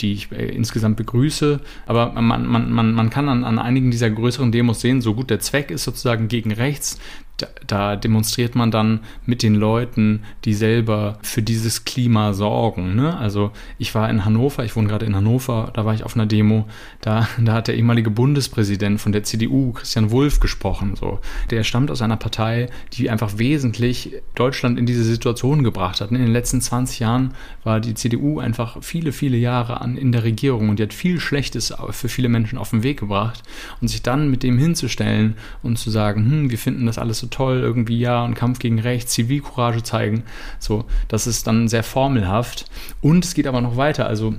die 0.00 0.12
ich 0.12 0.32
äh, 0.32 0.46
insgesamt 0.46 0.96
begrüße. 0.96 1.60
Aber 1.86 2.20
man, 2.20 2.46
man, 2.46 2.70
man, 2.70 2.92
man 2.92 3.10
kann 3.10 3.28
an, 3.28 3.44
an 3.44 3.58
einigen 3.58 3.90
dieser 3.90 4.10
größeren 4.10 4.52
Demos 4.52 4.80
sehen, 4.80 5.00
so 5.00 5.14
gut 5.14 5.30
der 5.30 5.40
Zweck 5.40 5.70
ist 5.70 5.84
sozusagen 5.84 6.28
gegen 6.28 6.52
rechts, 6.52 6.98
da, 7.36 7.48
da, 7.66 7.96
demonstriert 7.96 8.54
man 8.54 8.70
dann 8.70 9.00
mit 9.26 9.42
den 9.42 9.56
Leuten, 9.56 10.22
die 10.44 10.54
selber 10.54 11.18
für 11.22 11.42
dieses 11.42 11.84
Klima 11.84 12.32
sorgen. 12.32 12.94
Ne? 12.94 13.16
Also 13.16 13.50
ich 13.78 13.94
war 13.94 14.08
in 14.08 14.24
Hannover, 14.24 14.64
ich 14.64 14.76
wohne 14.76 14.88
gerade 14.88 15.04
in 15.04 15.16
Hannover, 15.16 15.70
da 15.74 15.84
war 15.84 15.94
ich 15.94 16.04
auf 16.04 16.14
einer 16.14 16.26
Demo, 16.26 16.66
da, 17.00 17.28
da 17.42 17.54
hat 17.54 17.68
der 17.68 17.76
ehemalige 17.76 18.10
Bundespräsident 18.10 19.00
von 19.00 19.12
der 19.12 19.24
CDU, 19.24 19.72
Christian 19.72 20.10
Wulff, 20.10 20.38
gesprochen. 20.38 20.94
So. 20.94 21.20
Der 21.50 21.64
stammt 21.64 21.90
aus 21.90 22.02
einer 22.02 22.16
Partei, 22.16 22.68
die 22.92 23.10
einfach 23.10 23.38
wesentlich 23.38 24.12
Deutschland 24.34 24.78
in 24.78 24.86
diese 24.86 25.04
Situation 25.04 25.64
gebracht 25.64 26.00
hat. 26.00 26.10
In 26.10 26.18
den 26.18 26.32
letzten 26.32 26.60
20 26.60 27.00
Jahren 27.00 27.34
war 27.64 27.80
die 27.80 27.94
CDU 27.94 28.38
einfach 28.38 28.78
viele, 28.82 29.12
viele 29.12 29.36
Jahre 29.36 29.80
an, 29.80 29.96
in 29.96 30.12
der 30.12 30.22
Regierung 30.22 30.68
und 30.68 30.78
die 30.78 30.84
hat 30.84 30.94
viel 30.94 31.18
Schlechtes 31.18 31.74
für 31.90 32.08
viele 32.08 32.28
Menschen 32.28 32.58
auf 32.58 32.70
den 32.70 32.82
Weg 32.82 33.00
gebracht. 33.00 33.42
Und 33.80 33.88
sich 33.88 34.02
dann 34.02 34.30
mit 34.30 34.42
dem 34.42 34.58
hinzustellen 34.58 35.34
und 35.62 35.78
zu 35.78 35.90
sagen, 35.90 36.24
hm, 36.24 36.50
wir 36.50 36.58
finden 36.58 36.86
das 36.86 36.98
alles 36.98 37.23
so 37.24 37.28
toll, 37.30 37.60
irgendwie 37.60 37.98
ja, 37.98 38.24
und 38.24 38.34
Kampf 38.34 38.58
gegen 38.58 38.78
Rechts, 38.78 39.12
Zivilcourage 39.12 39.82
zeigen. 39.82 40.24
So, 40.58 40.84
das 41.08 41.26
ist 41.26 41.46
dann 41.46 41.68
sehr 41.68 41.82
formelhaft. 41.82 42.66
Und 43.00 43.24
es 43.24 43.34
geht 43.34 43.46
aber 43.46 43.60
noch 43.60 43.76
weiter. 43.76 44.06
Also 44.06 44.34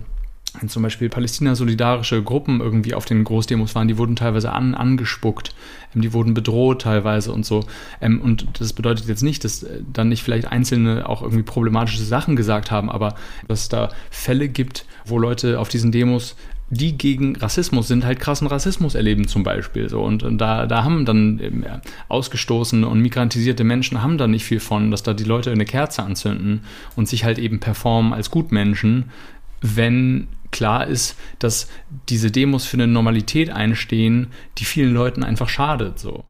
wenn 0.59 0.69
zum 0.69 0.83
Beispiel 0.83 1.09
Palästina-solidarische 1.09 2.23
Gruppen 2.23 2.61
irgendwie 2.61 2.93
auf 2.93 3.05
den 3.05 3.23
Großdemos 3.23 3.75
waren, 3.75 3.87
die 3.87 3.97
wurden 3.97 4.15
teilweise 4.15 4.51
an, 4.51 4.75
angespuckt, 4.75 5.53
ähm, 5.93 6.01
die 6.01 6.13
wurden 6.13 6.33
bedroht 6.33 6.83
teilweise 6.83 7.31
und 7.33 7.45
so. 7.45 7.65
Ähm, 8.01 8.21
und 8.21 8.47
das 8.59 8.73
bedeutet 8.73 9.07
jetzt 9.07 9.23
nicht, 9.23 9.43
dass 9.43 9.63
äh, 9.63 9.81
dann 9.91 10.09
nicht 10.09 10.23
vielleicht 10.23 10.47
Einzelne 10.47 11.09
auch 11.09 11.21
irgendwie 11.21 11.43
problematische 11.43 12.03
Sachen 12.03 12.35
gesagt 12.35 12.71
haben, 12.71 12.89
aber 12.89 13.15
dass 13.47 13.61
es 13.61 13.69
da 13.69 13.89
Fälle 14.09 14.47
gibt, 14.47 14.85
wo 15.05 15.17
Leute 15.17 15.59
auf 15.59 15.69
diesen 15.69 15.91
Demos 15.91 16.35
die 16.69 16.97
gegen 16.97 17.35
Rassismus 17.35 17.87
sind, 17.87 18.05
halt 18.05 18.19
krassen 18.19 18.47
Rassismus 18.47 18.95
erleben 18.95 19.27
zum 19.27 19.43
Beispiel. 19.43 19.89
So. 19.89 20.01
Und, 20.01 20.23
und 20.23 20.39
da, 20.39 20.65
da 20.65 20.83
haben 20.83 21.05
dann 21.05 21.65
ausgestoßene 22.07 22.87
und 22.87 23.01
migrantisierte 23.01 23.63
Menschen 23.63 24.01
haben 24.01 24.17
da 24.17 24.27
nicht 24.27 24.45
viel 24.45 24.59
von, 24.59 24.91
dass 24.91 25.03
da 25.03 25.13
die 25.13 25.23
Leute 25.23 25.51
eine 25.51 25.65
Kerze 25.65 26.03
anzünden 26.03 26.61
und 26.95 27.07
sich 27.07 27.23
halt 27.23 27.37
eben 27.37 27.59
performen 27.59 28.13
als 28.13 28.31
Gutmenschen, 28.31 29.05
wenn 29.61 30.27
klar 30.51 30.87
ist, 30.87 31.17
dass 31.39 31.69
diese 32.09 32.31
Demos 32.31 32.65
für 32.65 32.77
eine 32.77 32.87
Normalität 32.87 33.49
einstehen, 33.49 34.27
die 34.57 34.65
vielen 34.65 34.93
Leuten 34.93 35.23
einfach 35.23 35.49
schadet. 35.49 35.99
So. 35.99 36.25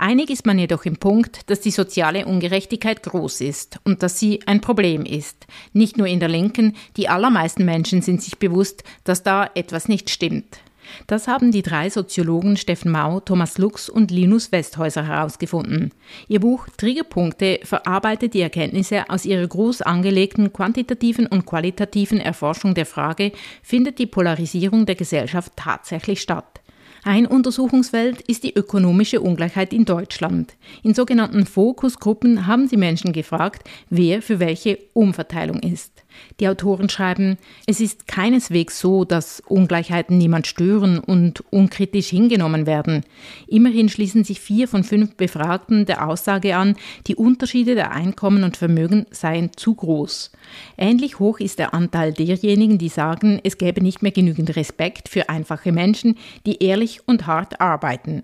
Einig 0.00 0.30
ist 0.30 0.46
man 0.46 0.58
jedoch 0.58 0.86
im 0.86 0.96
Punkt, 0.96 1.50
dass 1.50 1.60
die 1.60 1.70
soziale 1.70 2.24
Ungerechtigkeit 2.24 3.02
groß 3.02 3.42
ist 3.42 3.80
und 3.84 4.02
dass 4.02 4.18
sie 4.18 4.40
ein 4.46 4.62
Problem 4.62 5.04
ist. 5.04 5.46
Nicht 5.74 5.98
nur 5.98 6.06
in 6.06 6.20
der 6.20 6.30
Linken, 6.30 6.74
die 6.96 7.10
allermeisten 7.10 7.66
Menschen 7.66 8.00
sind 8.00 8.22
sich 8.22 8.38
bewusst, 8.38 8.82
dass 9.04 9.22
da 9.22 9.50
etwas 9.54 9.88
nicht 9.88 10.08
stimmt. 10.08 10.60
Das 11.06 11.28
haben 11.28 11.52
die 11.52 11.60
drei 11.60 11.90
Soziologen 11.90 12.56
Steffen 12.56 12.90
Mau, 12.90 13.20
Thomas 13.20 13.58
Lux 13.58 13.90
und 13.90 14.10
Linus 14.10 14.52
Westhäuser 14.52 15.06
herausgefunden. 15.06 15.92
Ihr 16.28 16.40
Buch 16.40 16.66
Triggerpunkte 16.78 17.60
verarbeitet 17.62 18.32
die 18.32 18.40
Erkenntnisse 18.40 19.04
aus 19.10 19.26
ihrer 19.26 19.46
groß 19.46 19.82
angelegten 19.82 20.50
quantitativen 20.50 21.26
und 21.26 21.44
qualitativen 21.44 22.20
Erforschung 22.20 22.74
der 22.74 22.86
Frage, 22.86 23.32
findet 23.62 23.98
die 23.98 24.06
Polarisierung 24.06 24.86
der 24.86 24.94
Gesellschaft 24.94 25.52
tatsächlich 25.56 26.22
statt? 26.22 26.59
Ein 27.02 27.26
Untersuchungsfeld 27.26 28.20
ist 28.22 28.44
die 28.44 28.54
ökonomische 28.54 29.20
Ungleichheit 29.20 29.72
in 29.72 29.84
Deutschland. 29.86 30.54
In 30.82 30.94
sogenannten 30.94 31.46
Fokusgruppen 31.46 32.46
haben 32.46 32.68
sie 32.68 32.76
Menschen 32.76 33.12
gefragt, 33.12 33.68
wer 33.88 34.20
für 34.20 34.38
welche 34.38 34.78
Umverteilung 34.92 35.60
ist. 35.60 35.99
Die 36.38 36.48
Autoren 36.48 36.88
schreiben, 36.88 37.38
es 37.66 37.80
ist 37.80 38.06
keineswegs 38.06 38.80
so, 38.80 39.04
dass 39.04 39.42
Ungleichheiten 39.46 40.18
niemand 40.18 40.46
stören 40.46 40.98
und 40.98 41.44
unkritisch 41.50 42.08
hingenommen 42.08 42.66
werden. 42.66 43.02
Immerhin 43.46 43.88
schließen 43.88 44.24
sich 44.24 44.40
vier 44.40 44.68
von 44.68 44.84
fünf 44.84 45.16
Befragten 45.16 45.86
der 45.86 46.06
Aussage 46.08 46.56
an, 46.56 46.76
die 47.06 47.16
Unterschiede 47.16 47.74
der 47.74 47.92
Einkommen 47.92 48.44
und 48.44 48.56
Vermögen 48.56 49.06
seien 49.10 49.50
zu 49.56 49.74
groß. 49.74 50.32
Ähnlich 50.78 51.18
hoch 51.18 51.40
ist 51.40 51.58
der 51.58 51.74
Anteil 51.74 52.12
derjenigen, 52.12 52.78
die 52.78 52.88
sagen, 52.88 53.40
es 53.42 53.58
gäbe 53.58 53.82
nicht 53.82 54.02
mehr 54.02 54.12
genügend 54.12 54.56
Respekt 54.56 55.08
für 55.08 55.28
einfache 55.28 55.72
Menschen, 55.72 56.16
die 56.46 56.62
ehrlich 56.62 57.00
und 57.06 57.26
hart 57.26 57.60
arbeiten. 57.60 58.22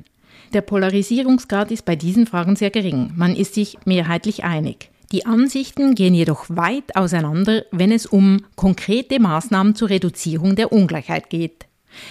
Der 0.53 0.61
Polarisierungsgrad 0.61 1.71
ist 1.71 1.85
bei 1.85 1.97
diesen 1.97 2.27
Fragen 2.27 2.57
sehr 2.57 2.71
gering. 2.71 3.13
Man 3.17 3.35
ist 3.35 3.55
sich 3.55 3.79
mehrheitlich 3.85 4.45
einig. 4.45 4.91
Die 5.13 5.25
Ansichten 5.25 5.95
gehen 5.95 6.15
jedoch 6.15 6.47
weit 6.49 6.97
auseinander, 6.97 7.65
wenn 7.71 7.93
es 7.93 8.07
um 8.07 8.45
konkrete 8.57 9.21
Maßnahmen 9.21 9.75
zur 9.75 9.91
Reduzierung 9.91 10.57
der 10.57 10.73
Ungleichheit 10.73 11.31
geht. 11.31 11.67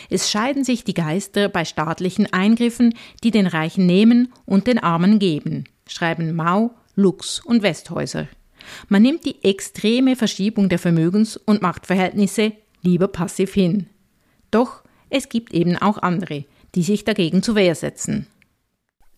Es 0.09 0.31
scheiden 0.31 0.63
sich 0.63 0.83
die 0.83 0.93
Geister 0.93 1.49
bei 1.49 1.65
staatlichen 1.65 2.31
Eingriffen, 2.31 2.95
die 3.23 3.31
den 3.31 3.47
Reichen 3.47 3.85
nehmen 3.85 4.31
und 4.45 4.67
den 4.67 4.79
Armen 4.79 5.19
geben, 5.19 5.65
schreiben 5.87 6.35
Mau, 6.35 6.71
Lux 6.95 7.39
und 7.41 7.61
Westhäuser. 7.61 8.27
Man 8.87 9.03
nimmt 9.03 9.25
die 9.25 9.43
extreme 9.43 10.15
Verschiebung 10.15 10.69
der 10.69 10.79
Vermögens- 10.79 11.37
und 11.37 11.61
Machtverhältnisse 11.61 12.53
lieber 12.81 13.07
passiv 13.07 13.53
hin. 13.53 13.87
Doch 14.49 14.81
es 15.09 15.29
gibt 15.29 15.53
eben 15.53 15.77
auch 15.77 15.97
andere, 15.97 16.45
die 16.73 16.83
sich 16.83 17.03
dagegen 17.03 17.43
zur 17.43 17.55
Wehr 17.55 17.75
setzen. 17.75 18.27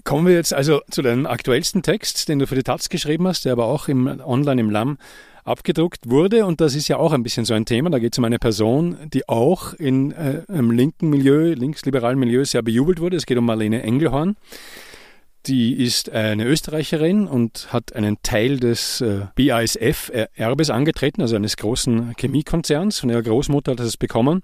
Kommen 0.08 0.26
wir 0.26 0.36
jetzt 0.36 0.54
also 0.54 0.80
zu 0.90 1.02
deinem 1.02 1.26
aktuellsten 1.26 1.82
Text, 1.82 2.30
den 2.30 2.40
du 2.40 2.48
für 2.48 2.56
die 2.56 2.64
Taz 2.64 2.88
geschrieben 2.88 3.28
hast, 3.28 3.44
der 3.44 3.52
aber 3.52 3.66
auch 3.66 3.90
im, 3.90 4.08
online 4.24 4.62
im 4.62 4.70
LAM 4.70 5.00
abgedruckt 5.44 6.10
wurde. 6.10 6.46
Und 6.46 6.62
das 6.62 6.76
ist 6.76 6.88
ja 6.88 6.96
auch 6.96 7.12
ein 7.12 7.24
bisschen 7.24 7.44
so 7.44 7.54
ein 7.54 7.66
Thema. 7.66 7.90
Da 7.90 8.00
geht 8.00 8.14
es 8.14 8.18
um 8.18 8.24
eine 8.24 8.40
Person, 8.40 8.96
die 9.12 9.28
auch 9.28 9.74
in 9.74 10.14
äh, 10.14 10.44
einem 10.48 10.72
linken 10.72 11.10
Milieu, 11.10 11.54
linksliberalen 11.54 12.18
Milieu 12.18 12.46
sehr 12.46 12.62
bejubelt 12.62 13.02
wurde. 13.02 13.18
Es 13.18 13.26
geht 13.26 13.38
um 13.38 13.44
Marlene 13.44 13.84
Engelhorn. 13.84 14.38
Die 15.46 15.74
ist 15.74 16.10
eine 16.10 16.46
Österreicherin 16.46 17.28
und 17.28 17.74
hat 17.74 17.94
einen 17.94 18.16
Teil 18.24 18.62
des 18.62 19.02
äh, 19.02 19.26
BASF-Erbes 19.36 20.70
angetreten, 20.70 21.22
also 21.22 21.36
eines 21.36 21.58
großen 21.58 22.14
Chemiekonzerns. 22.18 23.00
Von 23.00 23.10
ihrer 23.10 23.24
Großmutter 23.24 23.74
hat 23.74 23.82
es 23.82 23.98
bekommen. 23.98 24.42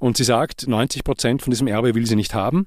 Und 0.00 0.16
sie 0.16 0.24
sagt, 0.24 0.66
90 0.66 1.04
Prozent 1.04 1.40
von 1.40 1.52
diesem 1.52 1.68
Erbe 1.68 1.94
will 1.94 2.04
sie 2.04 2.16
nicht 2.16 2.34
haben 2.34 2.66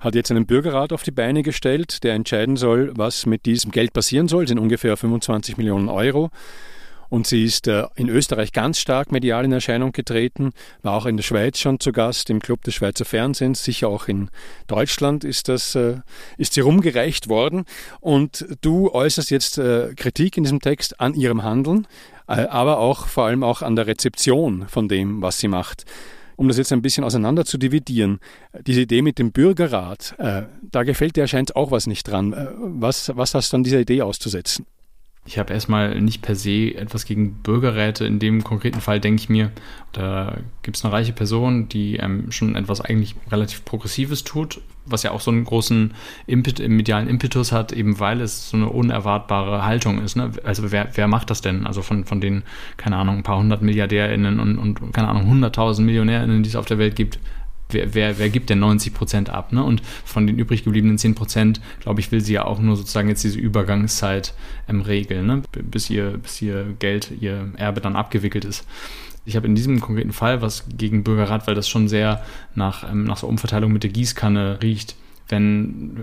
hat 0.00 0.14
jetzt 0.14 0.30
einen 0.30 0.46
Bürgerrat 0.46 0.92
auf 0.92 1.02
die 1.02 1.10
Beine 1.10 1.42
gestellt, 1.42 2.02
der 2.04 2.14
entscheiden 2.14 2.56
soll, 2.56 2.92
was 2.96 3.26
mit 3.26 3.46
diesem 3.46 3.70
Geld 3.70 3.92
passieren 3.92 4.28
soll. 4.28 4.44
Das 4.44 4.50
sind 4.50 4.58
ungefähr 4.58 4.96
25 4.96 5.56
Millionen 5.56 5.88
Euro. 5.88 6.30
Und 7.08 7.26
sie 7.26 7.44
ist 7.44 7.68
äh, 7.68 7.84
in 7.94 8.08
Österreich 8.08 8.52
ganz 8.52 8.78
stark 8.78 9.12
medial 9.12 9.44
in 9.44 9.52
Erscheinung 9.52 9.92
getreten, 9.92 10.52
war 10.82 10.94
auch 10.94 11.06
in 11.06 11.16
der 11.16 11.22
Schweiz 11.22 11.58
schon 11.58 11.78
zu 11.78 11.92
Gast 11.92 12.30
im 12.30 12.40
Club 12.40 12.64
des 12.64 12.74
Schweizer 12.74 13.04
Fernsehens, 13.04 13.62
sicher 13.62 13.88
auch 13.88 14.08
in 14.08 14.28
Deutschland 14.66 15.24
ist 15.24 15.48
das, 15.48 15.74
äh, 15.74 15.98
ist 16.36 16.54
sie 16.54 16.60
rumgereicht 16.60 17.28
worden. 17.28 17.64
Und 18.00 18.46
du 18.60 18.90
äußerst 18.90 19.30
jetzt 19.30 19.58
äh, 19.58 19.94
Kritik 19.94 20.36
in 20.36 20.44
diesem 20.44 20.60
Text 20.60 21.00
an 21.00 21.14
ihrem 21.14 21.42
Handeln, 21.42 21.86
aber 22.26 22.78
auch 22.78 23.06
vor 23.06 23.26
allem 23.26 23.44
auch 23.44 23.62
an 23.62 23.76
der 23.76 23.86
Rezeption 23.86 24.66
von 24.66 24.88
dem, 24.88 25.22
was 25.22 25.38
sie 25.38 25.46
macht 25.46 25.84
um 26.36 26.48
das 26.48 26.58
jetzt 26.58 26.72
ein 26.72 26.82
bisschen 26.82 27.04
auseinander 27.04 27.44
zu 27.44 27.58
dividieren, 27.58 28.20
diese 28.66 28.82
Idee 28.82 29.02
mit 29.02 29.18
dem 29.18 29.32
Bürgerrat, 29.32 30.14
äh, 30.18 30.42
da 30.62 30.82
gefällt 30.82 31.16
dir 31.16 31.26
scheint 31.26 31.56
auch 31.56 31.70
was 31.70 31.86
nicht 31.86 32.04
dran. 32.04 32.32
Äh, 32.32 32.46
was, 32.56 33.10
was 33.16 33.34
hast 33.34 33.52
du 33.52 33.56
an 33.56 33.64
dieser 33.64 33.80
Idee 33.80 34.02
auszusetzen? 34.02 34.66
Ich 35.26 35.38
habe 35.38 35.52
erstmal 35.52 36.00
nicht 36.00 36.22
per 36.22 36.36
se 36.36 36.74
etwas 36.76 37.04
gegen 37.04 37.34
Bürgerräte. 37.34 38.06
In 38.06 38.20
dem 38.20 38.44
konkreten 38.44 38.80
Fall 38.80 39.00
denke 39.00 39.20
ich 39.20 39.28
mir, 39.28 39.50
da 39.92 40.38
gibt 40.62 40.76
es 40.76 40.84
eine 40.84 40.92
reiche 40.94 41.12
Person, 41.12 41.68
die 41.68 41.96
ähm, 41.96 42.30
schon 42.30 42.54
etwas 42.54 42.80
eigentlich 42.80 43.16
relativ 43.30 43.64
Progressives 43.64 44.22
tut, 44.22 44.60
was 44.84 45.02
ja 45.02 45.10
auch 45.10 45.20
so 45.20 45.32
einen 45.32 45.44
großen 45.44 45.94
Impet, 46.28 46.66
medialen 46.68 47.08
Impetus 47.08 47.50
hat, 47.50 47.72
eben 47.72 47.98
weil 47.98 48.20
es 48.20 48.50
so 48.50 48.56
eine 48.56 48.68
unerwartbare 48.68 49.64
Haltung 49.64 50.00
ist. 50.00 50.16
Ne? 50.16 50.30
Also 50.44 50.70
wer, 50.70 50.90
wer 50.94 51.08
macht 51.08 51.30
das 51.30 51.40
denn? 51.40 51.66
Also 51.66 51.82
von, 51.82 52.04
von 52.04 52.20
den, 52.20 52.44
keine 52.76 52.96
Ahnung, 52.96 53.16
ein 53.16 53.22
paar 53.24 53.38
hundert 53.38 53.62
MilliardärInnen 53.62 54.38
und, 54.38 54.58
und 54.58 54.92
keine 54.92 55.08
Ahnung, 55.08 55.26
hunderttausend 55.26 55.86
MillionärInnen, 55.86 56.44
die 56.44 56.48
es 56.48 56.56
auf 56.56 56.66
der 56.66 56.78
Welt 56.78 56.94
gibt, 56.94 57.18
wer, 57.70 57.94
wer, 57.94 58.18
wer 58.18 58.28
gibt 58.28 58.50
denn 58.50 58.58
90 58.58 58.94
Prozent 58.94 59.30
ab? 59.30 59.52
Ne? 59.52 59.62
Und 59.62 59.82
von 60.04 60.26
den 60.26 60.38
übrig 60.38 60.64
gebliebenen 60.64 60.98
10 60.98 61.14
Prozent, 61.14 61.60
glaube 61.80 62.00
ich, 62.00 62.12
will 62.12 62.20
sie 62.20 62.34
ja 62.34 62.44
auch 62.44 62.58
nur 62.58 62.76
sozusagen 62.76 63.08
jetzt 63.08 63.24
diese 63.24 63.38
Übergangszeit 63.38 64.34
ähm, 64.68 64.80
regeln, 64.80 65.26
ne? 65.26 65.42
bis, 65.52 65.90
ihr, 65.90 66.18
bis 66.18 66.40
ihr 66.42 66.74
Geld, 66.78 67.12
ihr 67.20 67.52
Erbe 67.56 67.80
dann 67.80 67.96
abgewickelt 67.96 68.44
ist. 68.44 68.66
Ich 69.24 69.34
habe 69.34 69.46
in 69.46 69.56
diesem 69.56 69.80
konkreten 69.80 70.12
Fall 70.12 70.40
was 70.40 70.64
gegen 70.68 71.02
Bürgerrat, 71.02 71.46
weil 71.46 71.56
das 71.56 71.68
schon 71.68 71.88
sehr 71.88 72.24
nach, 72.54 72.90
ähm, 72.90 73.04
nach 73.04 73.16
so 73.16 73.26
Umverteilung 73.26 73.72
mit 73.72 73.82
der 73.82 73.90
Gießkanne 73.90 74.60
riecht. 74.62 74.94
Wenn 75.28 75.96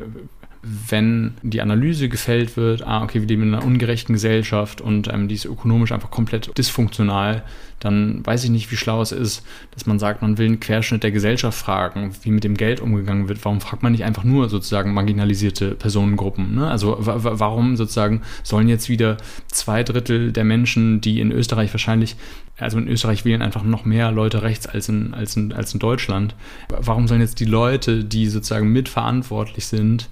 wenn 0.66 1.34
die 1.42 1.62
Analyse 1.62 2.08
gefällt 2.08 2.56
wird, 2.56 2.88
ah, 2.88 3.04
okay, 3.04 3.20
wir 3.20 3.28
leben 3.28 3.44
in 3.44 3.54
einer 3.54 3.66
ungerechten 3.66 4.14
Gesellschaft 4.14 4.80
und 4.80 5.12
ähm, 5.12 5.28
die 5.28 5.36
ist 5.36 5.44
ökonomisch 5.44 5.92
einfach 5.92 6.10
komplett 6.10 6.58
dysfunktional, 6.58 7.44
dann 7.82 8.26
weiß 8.26 8.46
ich 8.46 8.50
nicht, 8.50 8.72
wie 8.72 8.78
schlau 8.78 9.02
es 9.02 9.12
ist, 9.12 9.46
dass 9.72 9.86
man 9.86 10.00
sagt, 10.00 10.22
man 10.22 10.38
will 10.38 10.46
einen 10.46 10.62
Querschnitt 10.62 11.04
der 11.04 11.12
Gesellschaft 11.12 11.60
fragen, 11.60 12.12
wie 12.22 12.32
mit 12.32 12.46
dem 12.46 12.56
Geld 12.56 12.80
umgegangen 12.80 13.28
wird. 13.28 13.44
Warum 13.44 13.60
fragt 13.60 13.84
man 13.84 13.92
nicht 13.92 14.06
einfach 14.06 14.24
nur 14.24 14.48
sozusagen 14.48 14.94
marginalisierte 14.94 15.72
Personengruppen? 15.72 16.56
Ne? 16.56 16.70
Also 16.70 16.96
warum 17.00 17.76
sozusagen 17.76 18.22
sollen 18.44 18.70
jetzt 18.70 18.88
wieder 18.88 19.18
zwei 19.48 19.84
Drittel 19.84 20.32
der 20.32 20.46
Menschen, 20.46 21.02
die 21.02 21.20
in 21.20 21.34
Österreich 21.34 21.74
wahrscheinlich, 21.74 22.16
also 22.58 22.78
in 22.78 22.88
Österreich 22.88 23.26
wählen 23.26 23.42
einfach 23.42 23.64
noch 23.64 23.84
mehr 23.84 24.14
Leute 24.14 24.44
rechts 24.44 24.66
als 24.66 24.88
in, 24.88 25.14
als 25.14 25.36
in, 25.36 25.52
als 25.52 25.74
in 25.74 25.82
Deutschland. 25.82 26.36
Warum 26.70 27.10
sollen 27.10 27.20
jetzt 27.20 27.42
die 27.42 27.46
Leute, 27.46 28.06
die 28.06 28.28
sozusagen 28.28 28.72
mitverantwortlich 28.72 29.66
sind, 29.66 30.08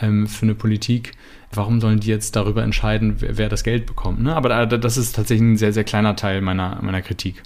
ähm, 0.00 0.26
für 0.26 0.44
eine 0.44 0.54
Politik. 0.54 1.12
Warum 1.52 1.80
sollen 1.80 2.00
die 2.00 2.08
jetzt 2.08 2.36
darüber 2.36 2.62
entscheiden, 2.62 3.16
wer, 3.20 3.38
wer 3.38 3.48
das 3.48 3.64
Geld 3.64 3.86
bekommt? 3.86 4.20
Ne? 4.20 4.34
Aber 4.34 4.66
das 4.66 4.96
ist 4.96 5.16
tatsächlich 5.16 5.48
ein 5.48 5.56
sehr, 5.56 5.72
sehr 5.72 5.84
kleiner 5.84 6.16
Teil 6.16 6.40
meiner, 6.40 6.80
meiner 6.82 7.02
Kritik. 7.02 7.42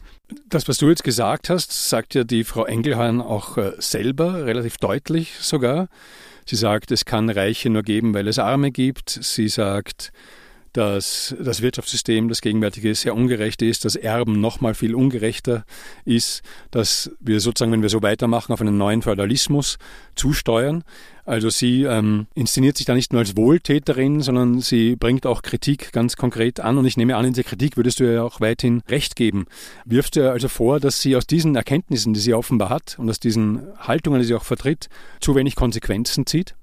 Das, 0.49 0.69
was 0.69 0.79
du 0.79 0.89
jetzt 0.89 1.05
gesagt 1.05 1.51
hast, 1.51 1.89
sagt 1.89 2.15
ja 2.15 2.25
die 2.25 2.45
Frau 2.45 2.65
Engelhorn 2.65 3.21
auch 3.21 3.57
äh, 3.57 3.73
selber, 3.79 4.47
relativ 4.47 4.77
deutlich 4.77 5.35
sogar. 5.41 5.89
Sie 6.47 6.57
sagt, 6.57 6.91
es 6.91 7.05
kann 7.05 7.31
Reiche 7.31 7.71
nur 7.71 7.83
geben, 7.83 8.15
weil 8.15 8.29
es 8.29 8.39
Arme 8.39 8.71
gibt. 8.71 9.11
Sie 9.11 9.49
sagt, 9.49 10.13
dass 10.73 11.35
das 11.41 11.63
Wirtschaftssystem, 11.63 12.29
das 12.29 12.41
gegenwärtige, 12.41 12.95
sehr 12.95 13.15
ungerecht 13.15 13.63
ist, 13.63 13.85
dass 13.85 13.97
Erben 13.97 14.41
noch 14.41 14.61
mal 14.61 14.75
viel 14.75 14.95
ungerechter 14.95 15.65
ist, 16.05 16.43
dass 16.71 17.11
wir 17.21 17.41
sozusagen, 17.41 17.73
wenn 17.73 17.83
wir 17.83 17.89
so 17.89 18.03
weitermachen, 18.03 18.53
auf 18.53 18.61
einen 18.61 18.79
neuen 18.79 19.03
Feudalismus 19.03 19.79
zusteuern. 20.15 20.85
Also 21.25 21.49
sie 21.51 21.85
ähm, 21.85 22.27
inszeniert 22.35 22.77
sich 22.77 22.87
da 22.87 22.95
nicht 22.95 23.13
nur 23.13 23.21
als 23.21 23.37
Wohltäterin, 23.37 24.21
sondern 24.21 24.61
sie 24.61 24.97
bringt 24.97 25.27
auch 25.27 25.43
Kritik 25.43 25.93
ganz 25.93 26.17
konkret 26.17 26.61
an. 26.61 26.79
Und 26.79 26.87
ich 26.87 26.97
nehme 26.97 27.17
an, 27.17 27.25
in 27.25 27.35
der 27.35 27.45
Kritik 27.45 27.77
würdest 27.77 28.01
du 28.01 28.13
ja 28.13 28.23
auch 28.23 28.41
weithin 28.41 28.83
recht 28.89 29.17
geben. 29.17 29.47
Wirfst 29.85 30.17
du 30.17 30.31
also 30.31 30.49
vor, 30.49 30.81
dass 30.81 31.01
sie 31.01 31.17
aus 31.17 31.27
diesen 31.27 31.55
Erkenntnissen, 31.55 32.15
die 32.15 32.21
sie 32.21 32.35
offenbar 32.35 32.69
hat 32.69 32.99
und 32.99 33.09
aus 33.09 33.21
diesen 33.21 33.63
Haltungen, 33.79 34.21
die 34.21 34.27
sie 34.27 34.35
auch 34.35 34.45
vertritt, 34.45 34.89
zu 35.21 35.35
wenig 35.35 35.57
Konsequenzen 35.57 36.27
zieht? 36.27 36.55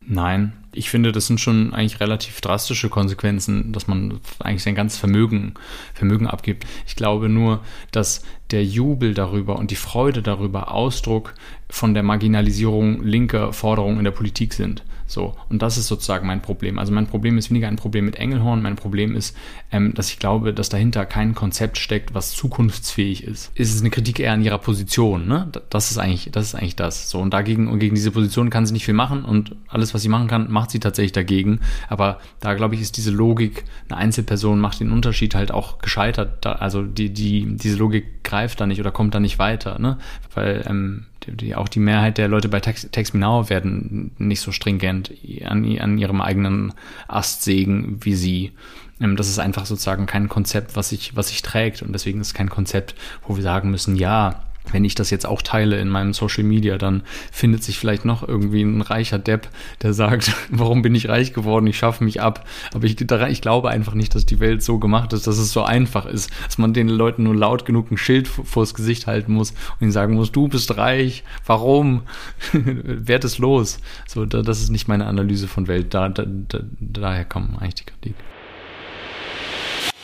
Nein, 0.00 0.52
ich 0.76 0.90
finde, 0.90 1.12
das 1.12 1.26
sind 1.26 1.40
schon 1.40 1.72
eigentlich 1.72 2.00
relativ 2.00 2.40
drastische 2.40 2.88
Konsequenzen, 2.88 3.72
dass 3.72 3.86
man 3.86 4.20
eigentlich 4.38 4.62
sein 4.62 4.74
ganzes 4.74 4.98
Vermögen, 4.98 5.54
Vermögen 5.94 6.26
abgibt. 6.26 6.66
Ich 6.86 6.96
glaube 6.96 7.28
nur, 7.28 7.62
dass 7.92 8.22
der 8.50 8.64
Jubel 8.64 9.14
darüber 9.14 9.56
und 9.56 9.70
die 9.70 9.76
Freude 9.76 10.22
darüber 10.22 10.72
Ausdruck 10.72 11.34
von 11.68 11.94
der 11.94 12.02
Marginalisierung 12.02 13.02
linker 13.02 13.52
Forderungen 13.52 13.98
in 13.98 14.04
der 14.04 14.12
Politik 14.12 14.54
sind. 14.54 14.82
So, 15.08 15.36
und 15.48 15.62
das 15.62 15.78
ist 15.78 15.86
sozusagen 15.86 16.26
mein 16.26 16.42
Problem. 16.42 16.78
Also 16.78 16.92
mein 16.92 17.06
Problem 17.06 17.38
ist 17.38 17.50
weniger 17.50 17.68
ein 17.68 17.76
Problem 17.76 18.04
mit 18.04 18.16
Engelhorn, 18.16 18.60
mein 18.60 18.74
Problem 18.74 19.14
ist, 19.14 19.36
ähm, 19.70 19.94
dass 19.94 20.10
ich 20.10 20.18
glaube, 20.18 20.52
dass 20.52 20.68
dahinter 20.68 21.06
kein 21.06 21.34
Konzept 21.34 21.78
steckt, 21.78 22.12
was 22.12 22.32
zukunftsfähig 22.32 23.22
ist. 23.22 23.52
Es 23.54 23.72
ist 23.72 23.80
eine 23.80 23.90
Kritik 23.90 24.18
eher 24.18 24.32
an 24.32 24.42
ihrer 24.42 24.58
Position, 24.58 25.28
ne? 25.28 25.48
Das 25.70 25.92
ist 25.92 25.98
eigentlich, 25.98 26.30
das 26.32 26.46
ist 26.46 26.54
eigentlich 26.56 26.76
das. 26.76 27.08
So, 27.08 27.20
und 27.20 27.32
dagegen 27.32 27.68
und 27.68 27.78
gegen 27.78 27.94
diese 27.94 28.10
Position 28.10 28.50
kann 28.50 28.66
sie 28.66 28.72
nicht 28.72 28.84
viel 28.84 28.94
machen 28.94 29.24
und 29.24 29.54
alles, 29.68 29.94
was 29.94 30.02
sie 30.02 30.08
machen 30.08 30.26
kann, 30.26 30.50
macht 30.50 30.65
sie 30.70 30.80
tatsächlich 30.80 31.12
dagegen. 31.12 31.60
Aber 31.88 32.18
da 32.40 32.54
glaube 32.54 32.74
ich, 32.74 32.80
ist 32.80 32.96
diese 32.96 33.10
Logik, 33.10 33.64
eine 33.88 33.98
Einzelperson 33.98 34.60
macht 34.60 34.80
den 34.80 34.92
Unterschied 34.92 35.34
halt 35.34 35.50
auch 35.50 35.78
gescheitert. 35.78 36.44
Da, 36.44 36.52
also 36.52 36.82
die, 36.82 37.12
die, 37.12 37.56
diese 37.56 37.76
Logik 37.76 38.24
greift 38.24 38.60
da 38.60 38.66
nicht 38.66 38.80
oder 38.80 38.90
kommt 38.90 39.14
da 39.14 39.20
nicht 39.20 39.38
weiter, 39.38 39.78
ne? 39.78 39.98
Weil 40.34 40.64
ähm, 40.68 41.06
die, 41.26 41.54
auch 41.54 41.68
die 41.68 41.80
Mehrheit 41.80 42.18
der 42.18 42.28
Leute 42.28 42.48
bei 42.48 42.60
Text, 42.60 42.92
Text 42.92 43.14
Me 43.14 43.20
Now 43.20 43.48
werden 43.50 44.12
nicht 44.18 44.40
so 44.40 44.52
stringent 44.52 45.12
an, 45.44 45.78
an 45.78 45.98
ihrem 45.98 46.20
eigenen 46.20 46.72
Ast 47.08 47.42
sägen 47.42 47.98
wie 48.04 48.14
sie. 48.14 48.52
Ähm, 49.00 49.16
das 49.16 49.28
ist 49.28 49.38
einfach 49.38 49.66
sozusagen 49.66 50.06
kein 50.06 50.28
Konzept, 50.28 50.76
was 50.76 50.90
sich, 50.90 51.16
was 51.16 51.28
sich 51.28 51.42
trägt. 51.42 51.82
Und 51.82 51.92
deswegen 51.92 52.20
ist 52.20 52.28
es 52.28 52.34
kein 52.34 52.50
Konzept, 52.50 52.94
wo 53.26 53.36
wir 53.36 53.42
sagen 53.42 53.70
müssen, 53.70 53.96
ja, 53.96 54.42
wenn 54.72 54.84
ich 54.84 54.94
das 54.94 55.10
jetzt 55.10 55.26
auch 55.26 55.42
teile 55.42 55.78
in 55.78 55.88
meinem 55.88 56.12
Social 56.12 56.44
Media, 56.44 56.78
dann 56.78 57.02
findet 57.32 57.62
sich 57.62 57.78
vielleicht 57.78 58.04
noch 58.04 58.26
irgendwie 58.26 58.62
ein 58.62 58.82
reicher 58.82 59.18
Depp, 59.18 59.48
der 59.82 59.92
sagt, 59.92 60.32
warum 60.50 60.82
bin 60.82 60.94
ich 60.94 61.08
reich 61.08 61.32
geworden, 61.32 61.66
ich 61.66 61.78
schaffe 61.78 62.04
mich 62.04 62.20
ab. 62.20 62.46
Aber 62.74 62.84
ich, 62.84 63.00
ich, 63.00 63.40
glaube 63.40 63.70
einfach 63.70 63.94
nicht, 63.94 64.14
dass 64.14 64.26
die 64.26 64.40
Welt 64.40 64.62
so 64.62 64.78
gemacht 64.78 65.12
ist, 65.12 65.26
dass 65.26 65.38
es 65.38 65.52
so 65.52 65.62
einfach 65.62 66.06
ist, 66.06 66.30
dass 66.44 66.58
man 66.58 66.72
den 66.72 66.88
Leuten 66.88 67.22
nur 67.22 67.34
laut 67.34 67.64
genug 67.64 67.90
ein 67.90 67.96
Schild 67.96 68.28
vors 68.28 68.74
Gesicht 68.74 69.06
halten 69.06 69.32
muss 69.32 69.50
und 69.50 69.82
ihnen 69.82 69.92
sagen 69.92 70.14
muss, 70.14 70.32
du 70.32 70.48
bist 70.48 70.76
reich, 70.76 71.24
warum? 71.44 72.02
Werd 72.52 73.24
es 73.24 73.38
los. 73.38 73.78
So, 74.06 74.26
da, 74.26 74.42
das 74.42 74.60
ist 74.60 74.70
nicht 74.70 74.88
meine 74.88 75.06
Analyse 75.06 75.48
von 75.48 75.68
Welt. 75.68 75.94
Da, 75.94 76.08
da, 76.08 76.24
daher 76.80 77.24
kommt 77.24 77.60
eigentlich 77.60 77.74
die 77.74 77.84
Kritik. 77.84 78.14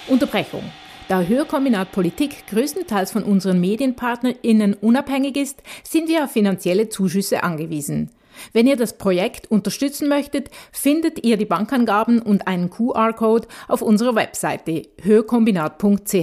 Unterbrechung. 0.07 0.65
Da 1.13 1.21
Hörkombinat 1.21 1.93
Politik 1.93 2.47
größtenteils 2.47 3.13
von 3.13 3.23
unseren 3.23 3.61
MedienpartnerInnen 3.61 4.73
unabhängig 4.73 5.37
ist, 5.37 5.63
sind 5.85 6.09
wir 6.09 6.25
auf 6.25 6.33
finanzielle 6.33 6.89
Zuschüsse 6.89 7.43
angewiesen. 7.43 8.11
Wenn 8.55 8.67
ihr 8.67 8.77
das 8.77 8.97
Projekt 8.97 9.51
unterstützen 9.51 10.09
möchtet, 10.09 10.49
findet 10.73 11.23
ihr 11.23 11.37
die 11.37 11.45
Bankangaben 11.45 12.23
und 12.23 12.49
einen 12.49 12.71
QR-Code 12.71 13.47
auf 13.69 13.83
unserer 13.83 14.15
Webseite 14.15 14.85
hörkombinat.ch. 15.03 16.15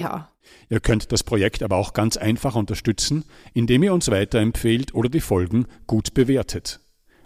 Ihr 0.70 0.80
könnt 0.80 1.12
das 1.12 1.22
Projekt 1.22 1.62
aber 1.62 1.76
auch 1.76 1.94
ganz 1.94 2.18
einfach 2.18 2.56
unterstützen, 2.56 3.26
indem 3.54 3.84
ihr 3.84 3.94
uns 3.94 4.10
weiterempfehlt 4.10 4.96
oder 4.96 5.10
die 5.10 5.22
Folgen 5.22 5.68
gut 5.86 6.16
bewertet. 6.16 6.80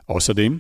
Außerdem, 0.05 0.60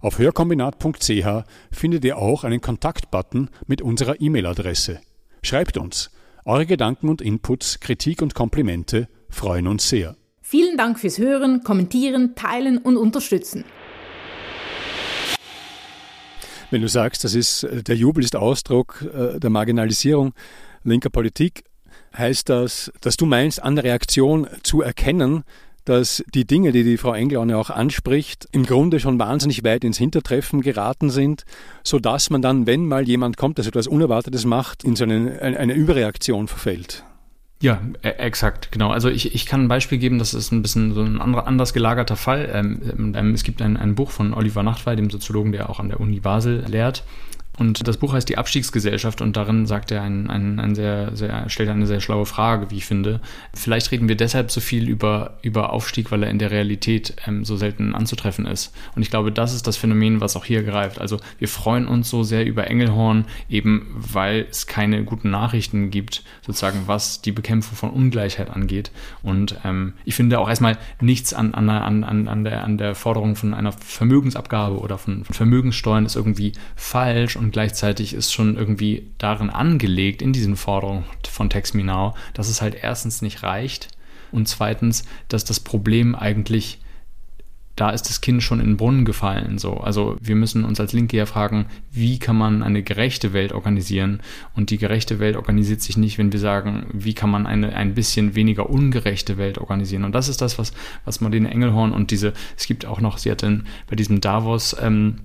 auf 0.00 0.20
hörkombinat.ch 0.20 1.26
findet 1.72 2.04
ihr 2.04 2.16
auch 2.16 2.44
einen 2.44 2.60
Kontaktbutton 2.60 3.50
mit 3.66 3.82
unserer 3.82 4.20
E-Mail-Adresse. 4.20 5.00
Schreibt 5.42 5.78
uns 5.78 6.13
eure 6.44 6.66
Gedanken 6.66 7.08
und 7.08 7.22
Inputs, 7.22 7.80
Kritik 7.80 8.20
und 8.20 8.34
Komplimente 8.34 9.08
freuen 9.30 9.66
uns 9.66 9.88
sehr. 9.88 10.16
Vielen 10.42 10.76
Dank 10.76 10.98
fürs 11.00 11.18
Hören, 11.18 11.62
Kommentieren, 11.64 12.34
Teilen 12.34 12.78
und 12.78 12.96
Unterstützen. 12.96 13.64
Wenn 16.70 16.82
du 16.82 16.88
sagst, 16.88 17.24
das 17.24 17.34
ist, 17.34 17.66
der 17.70 17.96
Jubel 17.96 18.22
ist 18.24 18.36
Ausdruck 18.36 19.02
äh, 19.02 19.38
der 19.38 19.50
Marginalisierung 19.50 20.34
linker 20.82 21.10
Politik, 21.10 21.64
heißt 22.16 22.48
das, 22.48 22.92
dass 23.00 23.16
du 23.16 23.26
meinst, 23.26 23.62
an 23.62 23.76
der 23.76 23.84
Reaktion 23.84 24.46
zu 24.62 24.82
erkennen, 24.82 25.44
dass 25.84 26.24
die 26.34 26.46
Dinge, 26.46 26.72
die 26.72 26.84
die 26.84 26.96
Frau 26.96 27.14
Englaune 27.14 27.56
auch 27.58 27.70
anspricht, 27.70 28.48
im 28.52 28.64
Grunde 28.64 29.00
schon 29.00 29.18
wahnsinnig 29.18 29.64
weit 29.64 29.84
ins 29.84 29.98
Hintertreffen 29.98 30.62
geraten 30.62 31.10
sind, 31.10 31.44
so 31.82 31.98
dass 31.98 32.30
man 32.30 32.42
dann, 32.42 32.66
wenn 32.66 32.86
mal 32.86 33.06
jemand 33.06 33.36
kommt, 33.36 33.58
der 33.58 33.66
etwas 33.66 33.86
Unerwartetes 33.86 34.44
macht, 34.44 34.84
in 34.84 34.96
so 34.96 35.04
eine, 35.04 35.40
eine 35.40 35.74
Überreaktion 35.74 36.48
verfällt. 36.48 37.04
Ja, 37.62 37.80
e, 38.02 38.08
exakt, 38.08 38.72
genau. 38.72 38.90
Also 38.90 39.08
ich, 39.08 39.34
ich 39.34 39.46
kann 39.46 39.64
ein 39.64 39.68
Beispiel 39.68 39.98
geben, 39.98 40.18
das 40.18 40.34
ist 40.34 40.52
ein 40.52 40.62
bisschen 40.62 40.92
so 40.92 41.02
ein 41.02 41.20
anderer, 41.20 41.46
anders 41.46 41.72
gelagerter 41.72 42.16
Fall. 42.16 42.50
Ähm, 42.52 43.14
ähm, 43.16 43.32
es 43.32 43.42
gibt 43.42 43.62
ein, 43.62 43.76
ein 43.76 43.94
Buch 43.94 44.10
von 44.10 44.34
Oliver 44.34 44.62
Nachtwey, 44.62 44.96
dem 44.96 45.08
Soziologen, 45.08 45.52
der 45.52 45.70
auch 45.70 45.80
an 45.80 45.88
der 45.88 46.00
Uni 46.00 46.20
Basel 46.20 46.64
lehrt. 46.66 47.04
Und 47.56 47.86
das 47.86 47.98
Buch 47.98 48.12
heißt 48.12 48.28
Die 48.28 48.38
Abstiegsgesellschaft 48.38 49.20
und 49.20 49.36
darin 49.36 49.66
sagt 49.66 49.92
er 49.92 50.02
ein, 50.02 50.28
ein, 50.28 50.58
ein 50.58 50.74
sehr, 50.74 51.14
sehr, 51.14 51.48
stellt 51.48 51.68
eine 51.68 51.86
sehr 51.86 52.00
schlaue 52.00 52.26
Frage, 52.26 52.70
wie 52.70 52.78
ich 52.78 52.86
finde. 52.86 53.20
Vielleicht 53.54 53.92
reden 53.92 54.08
wir 54.08 54.16
deshalb 54.16 54.50
so 54.50 54.60
viel 54.60 54.88
über, 54.88 55.38
über 55.42 55.72
Aufstieg, 55.72 56.10
weil 56.10 56.24
er 56.24 56.30
in 56.30 56.38
der 56.38 56.50
Realität 56.50 57.14
ähm, 57.26 57.44
so 57.44 57.56
selten 57.56 57.94
anzutreffen 57.94 58.46
ist. 58.46 58.74
Und 58.96 59.02
ich 59.02 59.10
glaube, 59.10 59.30
das 59.30 59.54
ist 59.54 59.66
das 59.66 59.76
Phänomen, 59.76 60.20
was 60.20 60.36
auch 60.36 60.44
hier 60.44 60.64
greift. 60.64 61.00
Also 61.00 61.18
wir 61.38 61.48
freuen 61.48 61.86
uns 61.86 62.10
so 62.10 62.24
sehr 62.24 62.44
über 62.44 62.66
Engelhorn, 62.68 63.26
eben 63.48 63.94
weil 63.94 64.46
es 64.50 64.66
keine 64.66 65.04
guten 65.04 65.30
Nachrichten 65.30 65.90
gibt, 65.90 66.24
sozusagen, 66.44 66.82
was 66.86 67.22
die 67.22 67.32
Bekämpfung 67.32 67.76
von 67.76 67.90
Ungleichheit 67.90 68.50
angeht. 68.50 68.90
Und 69.22 69.60
ähm, 69.64 69.92
ich 70.04 70.16
finde 70.16 70.40
auch 70.40 70.48
erstmal 70.48 70.76
nichts 71.00 71.32
an, 71.32 71.54
an, 71.54 71.68
an, 71.70 72.28
an, 72.28 72.44
der, 72.44 72.64
an 72.64 72.78
der 72.78 72.94
Forderung 72.96 73.36
von 73.36 73.54
einer 73.54 73.72
Vermögensabgabe 73.72 74.78
oder 74.78 74.98
von, 74.98 75.24
von 75.24 75.34
Vermögenssteuern 75.34 76.06
ist 76.06 76.16
irgendwie 76.16 76.52
falsch 76.74 77.36
und 77.36 77.43
gleichzeitig 77.50 78.14
ist 78.14 78.32
schon 78.32 78.56
irgendwie 78.56 79.10
darin 79.18 79.50
angelegt, 79.50 80.22
in 80.22 80.32
diesen 80.32 80.56
Forderungen 80.56 81.04
von 81.28 81.50
Text 81.50 81.74
Me 81.74 81.84
Now, 81.84 82.14
dass 82.32 82.48
es 82.48 82.62
halt 82.62 82.76
erstens 82.80 83.22
nicht 83.22 83.42
reicht 83.42 83.88
und 84.32 84.48
zweitens, 84.48 85.04
dass 85.28 85.44
das 85.44 85.60
Problem 85.60 86.14
eigentlich 86.14 86.80
da 87.76 87.90
ist 87.90 88.08
das 88.08 88.20
Kind 88.20 88.42
schon 88.42 88.60
in 88.60 88.66
den 88.66 88.76
Brunnen 88.76 89.04
gefallen. 89.04 89.58
So. 89.58 89.74
Also 89.78 90.16
wir 90.20 90.36
müssen 90.36 90.64
uns 90.64 90.78
als 90.78 90.92
Linke 90.92 91.16
ja 91.16 91.26
fragen, 91.26 91.66
wie 91.90 92.18
kann 92.18 92.36
man 92.36 92.62
eine 92.62 92.84
gerechte 92.84 93.32
Welt 93.32 93.52
organisieren? 93.52 94.20
Und 94.54 94.70
die 94.70 94.78
gerechte 94.78 95.18
Welt 95.18 95.36
organisiert 95.36 95.82
sich 95.82 95.96
nicht, 95.96 96.16
wenn 96.16 96.32
wir 96.32 96.38
sagen, 96.38 96.86
wie 96.92 97.14
kann 97.14 97.30
man 97.30 97.46
eine 97.46 97.74
ein 97.74 97.94
bisschen 97.94 98.36
weniger 98.36 98.70
ungerechte 98.70 99.38
Welt 99.38 99.58
organisieren? 99.58 100.04
Und 100.04 100.12
das 100.12 100.28
ist 100.28 100.40
das, 100.40 100.56
was, 100.56 100.72
was 101.04 101.20
Marlene 101.20 101.50
Engelhorn 101.50 101.92
und 101.92 102.12
diese, 102.12 102.32
es 102.56 102.66
gibt 102.66 102.86
auch 102.86 103.00
noch, 103.00 103.18
sie 103.18 103.30
hat 103.30 103.42
in, 103.42 103.64
bei 103.88 103.96
diesem 103.96 104.20
Davos 104.20 104.76
ähm, 104.80 105.16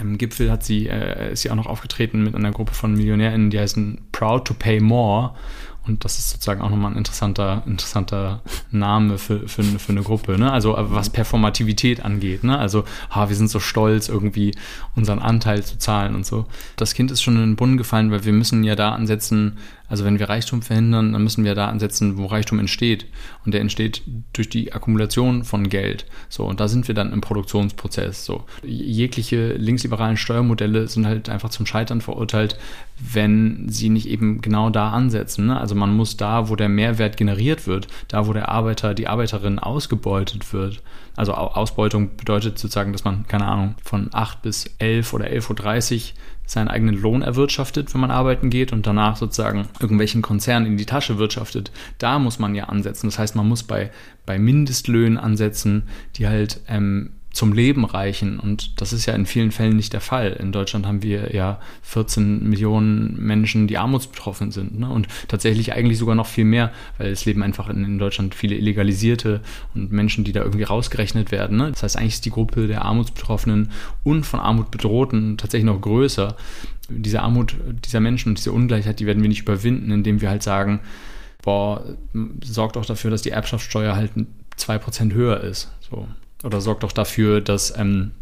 im 0.00 0.18
Gipfel 0.18 0.50
hat 0.50 0.64
sie, 0.64 0.88
äh, 0.88 1.32
ist 1.32 1.42
sie 1.42 1.50
auch 1.50 1.56
noch 1.56 1.66
aufgetreten 1.66 2.22
mit 2.22 2.34
einer 2.34 2.52
Gruppe 2.52 2.74
von 2.74 2.94
MillionärInnen, 2.94 3.50
die 3.50 3.58
heißen 3.58 4.00
Proud 4.12 4.46
to 4.46 4.54
Pay 4.54 4.80
More. 4.80 5.34
Und 5.84 6.04
das 6.04 6.18
ist 6.18 6.30
sozusagen 6.30 6.62
auch 6.62 6.70
nochmal 6.70 6.92
ein 6.92 6.96
interessanter, 6.96 7.64
interessanter 7.66 8.40
Name 8.70 9.18
für, 9.18 9.48
für, 9.48 9.64
für 9.64 9.92
eine 9.92 10.02
Gruppe. 10.02 10.38
Ne? 10.38 10.52
Also 10.52 10.76
was 10.78 11.10
Performativität 11.10 12.04
angeht. 12.04 12.44
Ne? 12.44 12.56
Also, 12.56 12.84
ha, 13.10 13.28
wir 13.28 13.34
sind 13.34 13.50
so 13.50 13.58
stolz, 13.58 14.08
irgendwie 14.08 14.54
unseren 14.94 15.18
Anteil 15.18 15.64
zu 15.64 15.78
zahlen 15.78 16.14
und 16.14 16.24
so. 16.24 16.46
Das 16.76 16.94
Kind 16.94 17.10
ist 17.10 17.20
schon 17.20 17.34
in 17.34 17.42
den 17.42 17.56
Brunnen 17.56 17.78
gefallen, 17.78 18.12
weil 18.12 18.24
wir 18.24 18.32
müssen 18.32 18.62
ja 18.62 18.76
da 18.76 18.92
ansetzen, 18.92 19.58
also 19.92 20.06
wenn 20.06 20.18
wir 20.18 20.30
Reichtum 20.30 20.62
verhindern, 20.62 21.12
dann 21.12 21.22
müssen 21.22 21.44
wir 21.44 21.54
da 21.54 21.68
ansetzen, 21.68 22.16
wo 22.16 22.24
Reichtum 22.24 22.58
entsteht. 22.58 23.04
Und 23.44 23.52
der 23.52 23.60
entsteht 23.60 24.00
durch 24.32 24.48
die 24.48 24.72
Akkumulation 24.72 25.44
von 25.44 25.68
Geld. 25.68 26.06
So, 26.30 26.46
und 26.46 26.60
da 26.60 26.68
sind 26.68 26.88
wir 26.88 26.94
dann 26.94 27.12
im 27.12 27.20
Produktionsprozess. 27.20 28.24
So, 28.24 28.44
jegliche 28.62 29.52
linksliberalen 29.52 30.16
Steuermodelle 30.16 30.88
sind 30.88 31.06
halt 31.06 31.28
einfach 31.28 31.50
zum 31.50 31.66
Scheitern 31.66 32.00
verurteilt, 32.00 32.56
wenn 32.96 33.68
sie 33.68 33.90
nicht 33.90 34.08
eben 34.08 34.40
genau 34.40 34.70
da 34.70 34.92
ansetzen. 34.92 35.48
Ne? 35.48 35.60
Also 35.60 35.74
man 35.74 35.94
muss 35.94 36.16
da, 36.16 36.48
wo 36.48 36.56
der 36.56 36.70
Mehrwert 36.70 37.18
generiert 37.18 37.66
wird, 37.66 37.86
da, 38.08 38.26
wo 38.26 38.32
der 38.32 38.48
Arbeiter, 38.48 38.94
die 38.94 39.08
Arbeiterin 39.08 39.58
ausgebeutet 39.58 40.54
wird. 40.54 40.80
Also 41.16 41.34
Ausbeutung 41.34 42.16
bedeutet 42.16 42.58
sozusagen, 42.58 42.92
dass 42.92 43.04
man, 43.04 43.26
keine 43.28 43.44
Ahnung, 43.44 43.74
von 43.84 44.08
8 44.10 44.40
bis 44.40 44.70
11 44.78 45.12
oder 45.12 45.26
11.30 45.26 45.94
Uhr 45.96 46.00
seinen 46.52 46.68
eigenen 46.68 47.00
Lohn 47.00 47.22
erwirtschaftet, 47.22 47.92
wenn 47.92 48.00
man 48.00 48.10
arbeiten 48.10 48.50
geht 48.50 48.72
und 48.72 48.86
danach 48.86 49.16
sozusagen 49.16 49.68
irgendwelchen 49.80 50.22
Konzernen 50.22 50.66
in 50.66 50.76
die 50.76 50.86
Tasche 50.86 51.18
wirtschaftet, 51.18 51.72
da 51.98 52.18
muss 52.18 52.38
man 52.38 52.54
ja 52.54 52.64
ansetzen. 52.64 53.08
Das 53.08 53.18
heißt, 53.18 53.36
man 53.36 53.48
muss 53.48 53.62
bei, 53.62 53.90
bei 54.26 54.38
Mindestlöhnen 54.38 55.18
ansetzen, 55.18 55.84
die 56.16 56.26
halt 56.26 56.60
ähm, 56.68 57.12
zum 57.32 57.52
Leben 57.52 57.84
reichen. 57.84 58.38
Und 58.38 58.80
das 58.80 58.92
ist 58.92 59.06
ja 59.06 59.14
in 59.14 59.26
vielen 59.26 59.52
Fällen 59.52 59.76
nicht 59.76 59.92
der 59.92 60.00
Fall. 60.00 60.32
In 60.32 60.52
Deutschland 60.52 60.86
haben 60.86 61.02
wir 61.02 61.34
ja 61.34 61.60
14 61.82 62.48
Millionen 62.48 63.16
Menschen, 63.18 63.66
die 63.66 63.78
armutsbetroffen 63.78 64.50
sind. 64.50 64.78
Ne? 64.78 64.88
Und 64.88 65.08
tatsächlich 65.28 65.72
eigentlich 65.72 65.98
sogar 65.98 66.14
noch 66.14 66.26
viel 66.26 66.44
mehr, 66.44 66.72
weil 66.98 67.10
es 67.10 67.24
leben 67.24 67.42
einfach 67.42 67.68
in, 67.68 67.84
in 67.84 67.98
Deutschland 67.98 68.34
viele 68.34 68.56
Illegalisierte 68.56 69.40
und 69.74 69.92
Menschen, 69.92 70.24
die 70.24 70.32
da 70.32 70.42
irgendwie 70.42 70.64
rausgerechnet 70.64 71.30
werden. 71.32 71.56
Ne? 71.56 71.70
Das 71.70 71.82
heißt, 71.82 71.96
eigentlich 71.96 72.14
ist 72.14 72.24
die 72.26 72.30
Gruppe 72.30 72.66
der 72.66 72.84
Armutsbetroffenen 72.84 73.70
und 74.04 74.24
von 74.24 74.40
Armut 74.40 74.70
bedrohten 74.70 75.38
tatsächlich 75.38 75.66
noch 75.66 75.80
größer. 75.80 76.36
Diese 76.90 77.22
Armut 77.22 77.56
dieser 77.84 78.00
Menschen 78.00 78.30
und 78.30 78.38
diese 78.38 78.52
Ungleichheit, 78.52 79.00
die 79.00 79.06
werden 79.06 79.22
wir 79.22 79.28
nicht 79.28 79.42
überwinden, 79.42 79.90
indem 79.90 80.20
wir 80.20 80.28
halt 80.28 80.42
sagen, 80.42 80.80
boah, 81.42 81.82
sorgt 82.44 82.76
auch 82.76 82.84
dafür, 82.84 83.10
dass 83.10 83.22
die 83.22 83.30
Erbschaftssteuer 83.30 83.96
halt 83.96 84.12
2% 84.58 85.12
höher 85.14 85.40
ist. 85.40 85.72
So 85.80 86.06
oder 86.42 86.60
sorgt 86.60 86.84
auch 86.84 86.92
dafür, 86.92 87.40
dass, 87.40 87.76
ähm, 87.78 88.12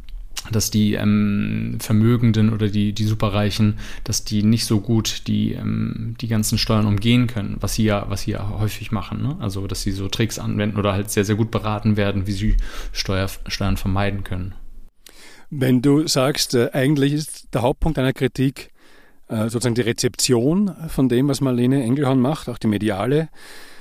dass 0.50 0.70
die 0.70 0.94
ähm, 0.94 1.78
Vermögenden 1.80 2.52
oder 2.52 2.68
die, 2.68 2.92
die 2.92 3.04
Superreichen, 3.04 3.78
dass 4.04 4.24
die 4.24 4.42
nicht 4.42 4.64
so 4.64 4.80
gut 4.80 5.26
die, 5.26 5.52
ähm, 5.52 6.16
die 6.20 6.28
ganzen 6.28 6.58
Steuern 6.58 6.86
umgehen 6.86 7.26
können, 7.26 7.56
was 7.60 7.74
sie 7.74 7.84
ja, 7.84 8.06
was 8.08 8.22
sie 8.22 8.32
ja 8.32 8.48
häufig 8.58 8.90
machen. 8.92 9.22
Ne? 9.22 9.36
Also, 9.40 9.66
dass 9.66 9.82
sie 9.82 9.92
so 9.92 10.08
Tricks 10.08 10.38
anwenden 10.38 10.78
oder 10.78 10.92
halt 10.92 11.10
sehr, 11.10 11.24
sehr 11.24 11.36
gut 11.36 11.50
beraten 11.50 11.96
werden, 11.96 12.26
wie 12.26 12.32
sie 12.32 12.56
Steuer, 12.92 13.28
Steuern 13.46 13.76
vermeiden 13.76 14.24
können. 14.24 14.54
Wenn 15.50 15.82
du 15.82 16.06
sagst, 16.06 16.54
äh, 16.54 16.70
eigentlich 16.72 17.12
ist 17.12 17.48
der 17.52 17.62
Hauptpunkt 17.62 17.98
einer 17.98 18.12
Kritik 18.12 18.70
äh, 19.28 19.44
sozusagen 19.44 19.74
die 19.74 19.82
Rezeption 19.82 20.74
von 20.88 21.08
dem, 21.08 21.28
was 21.28 21.40
Marlene 21.40 21.82
Engelhorn 21.82 22.20
macht, 22.20 22.48
auch 22.48 22.58
die 22.58 22.66
mediale, 22.68 23.28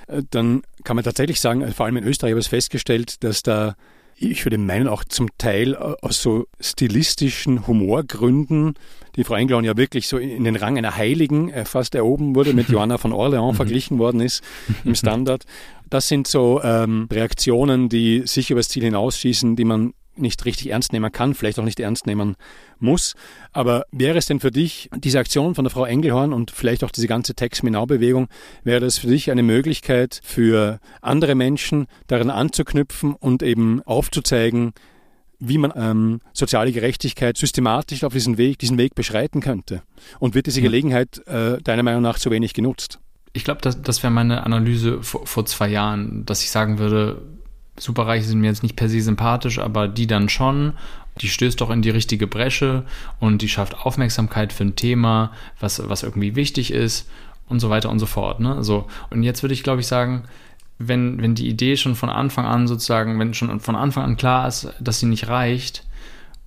äh, 0.07 0.23
dann 0.29 0.63
kann 0.83 0.95
man 0.95 1.05
tatsächlich 1.05 1.39
sagen, 1.39 1.65
vor 1.73 1.85
allem 1.85 1.97
in 1.97 2.03
Österreich 2.03 2.31
habe 2.31 2.41
ich 2.41 2.49
festgestellt, 2.49 3.23
dass 3.23 3.43
da 3.43 3.75
ich 4.19 4.45
würde 4.45 4.57
meinen, 4.57 4.87
auch 4.87 5.03
zum 5.03 5.29
Teil 5.37 5.73
äh, 5.73 5.95
aus 6.01 6.21
so 6.21 6.47
stilistischen 6.59 7.67
Humorgründen, 7.67 8.75
die 9.15 9.23
Frau 9.23 9.35
Englund 9.35 9.65
ja 9.65 9.77
wirklich 9.77 10.07
so 10.07 10.17
in 10.17 10.43
den 10.43 10.55
Rang 10.55 10.77
einer 10.77 10.95
Heiligen 10.95 11.49
äh, 11.49 11.65
fast 11.65 11.95
erhoben 11.95 12.35
wurde, 12.35 12.53
mit 12.53 12.69
Johanna 12.69 12.97
von 12.97 13.13
Orleans 13.13 13.53
mhm. 13.53 13.55
verglichen 13.55 13.99
worden 13.99 14.21
ist 14.21 14.43
im 14.83 14.95
Standard. 14.95 15.45
Das 15.89 16.07
sind 16.07 16.27
so 16.27 16.61
ähm, 16.63 17.07
Reaktionen, 17.11 17.89
die 17.89 18.23
sich 18.25 18.51
über 18.51 18.59
das 18.59 18.69
Ziel 18.69 18.83
hinausschießen, 18.83 19.55
die 19.55 19.65
man 19.65 19.93
nicht 20.21 20.45
richtig 20.45 20.69
ernst 20.69 20.93
nehmen 20.93 21.11
kann, 21.11 21.33
vielleicht 21.33 21.59
auch 21.59 21.63
nicht 21.63 21.79
ernst 21.79 22.07
nehmen 22.07 22.35
muss. 22.79 23.15
Aber 23.51 23.85
wäre 23.91 24.17
es 24.17 24.25
denn 24.25 24.39
für 24.39 24.51
dich, 24.51 24.89
diese 24.95 25.19
Aktion 25.19 25.55
von 25.55 25.65
der 25.65 25.71
Frau 25.71 25.85
Engelhorn 25.85 26.33
und 26.33 26.51
vielleicht 26.51 26.83
auch 26.83 26.91
diese 26.91 27.07
ganze 27.07 27.35
Text 27.35 27.63
Minau-Bewegung, 27.63 28.27
wäre 28.63 28.79
das 28.79 28.97
für 28.97 29.07
dich 29.07 29.31
eine 29.31 29.43
Möglichkeit 29.43 30.19
für 30.23 30.79
andere 31.01 31.35
Menschen 31.35 31.87
daran 32.07 32.29
anzuknüpfen 32.29 33.13
und 33.13 33.43
eben 33.43 33.81
aufzuzeigen, 33.83 34.73
wie 35.39 35.57
man 35.57 35.73
ähm, 35.75 36.21
soziale 36.33 36.71
Gerechtigkeit 36.71 37.37
systematisch 37.37 38.03
auf 38.03 38.13
diesen 38.13 38.37
Weg, 38.37 38.59
diesen 38.59 38.77
Weg 38.77 38.95
beschreiten 38.95 39.41
könnte? 39.41 39.81
Und 40.19 40.35
wird 40.35 40.47
diese 40.47 40.61
Gelegenheit 40.61 41.25
äh, 41.27 41.61
deiner 41.61 41.83
Meinung 41.83 42.01
nach 42.01 42.19
zu 42.19 42.29
wenig 42.29 42.53
genutzt? 42.53 42.99
Ich 43.31 43.43
glaube, 43.43 43.61
das, 43.61 43.81
das 43.81 44.03
wäre 44.03 44.11
meine 44.11 44.43
Analyse 44.43 45.01
vor, 45.01 45.25
vor 45.25 45.45
zwei 45.45 45.69
Jahren, 45.69 46.25
dass 46.25 46.43
ich 46.43 46.51
sagen 46.51 46.79
würde, 46.79 47.21
Superreiche 47.79 48.25
sind 48.25 48.39
mir 48.39 48.47
jetzt 48.47 48.63
nicht 48.63 48.75
per 48.75 48.89
se 48.89 49.01
sympathisch, 49.01 49.57
aber 49.59 49.87
die 49.87 50.07
dann 50.07 50.29
schon. 50.29 50.73
Die 51.21 51.27
stößt 51.27 51.59
doch 51.59 51.69
in 51.69 51.81
die 51.81 51.89
richtige 51.89 52.27
Bresche 52.27 52.83
und 53.19 53.41
die 53.41 53.49
schafft 53.49 53.85
Aufmerksamkeit 53.85 54.53
für 54.53 54.63
ein 54.63 54.75
Thema, 54.75 55.31
was, 55.59 55.81
was 55.89 56.03
irgendwie 56.03 56.35
wichtig 56.35 56.71
ist 56.71 57.09
und 57.47 57.59
so 57.59 57.69
weiter 57.69 57.89
und 57.89 57.99
so 57.99 58.05
fort. 58.05 58.39
Ne? 58.39 58.63
So, 58.63 58.87
und 59.09 59.23
jetzt 59.23 59.43
würde 59.43 59.53
ich, 59.53 59.63
glaube 59.63 59.81
ich, 59.81 59.87
sagen, 59.87 60.23
wenn, 60.77 61.21
wenn 61.21 61.35
die 61.35 61.49
Idee 61.49 61.75
schon 61.75 61.95
von 61.95 62.09
Anfang 62.09 62.45
an 62.45 62.67
sozusagen, 62.67 63.19
wenn 63.19 63.33
schon 63.33 63.59
von 63.59 63.75
Anfang 63.75 64.03
an 64.03 64.17
klar 64.17 64.47
ist, 64.47 64.73
dass 64.79 64.99
sie 64.99 65.07
nicht 65.07 65.27
reicht, 65.27 65.83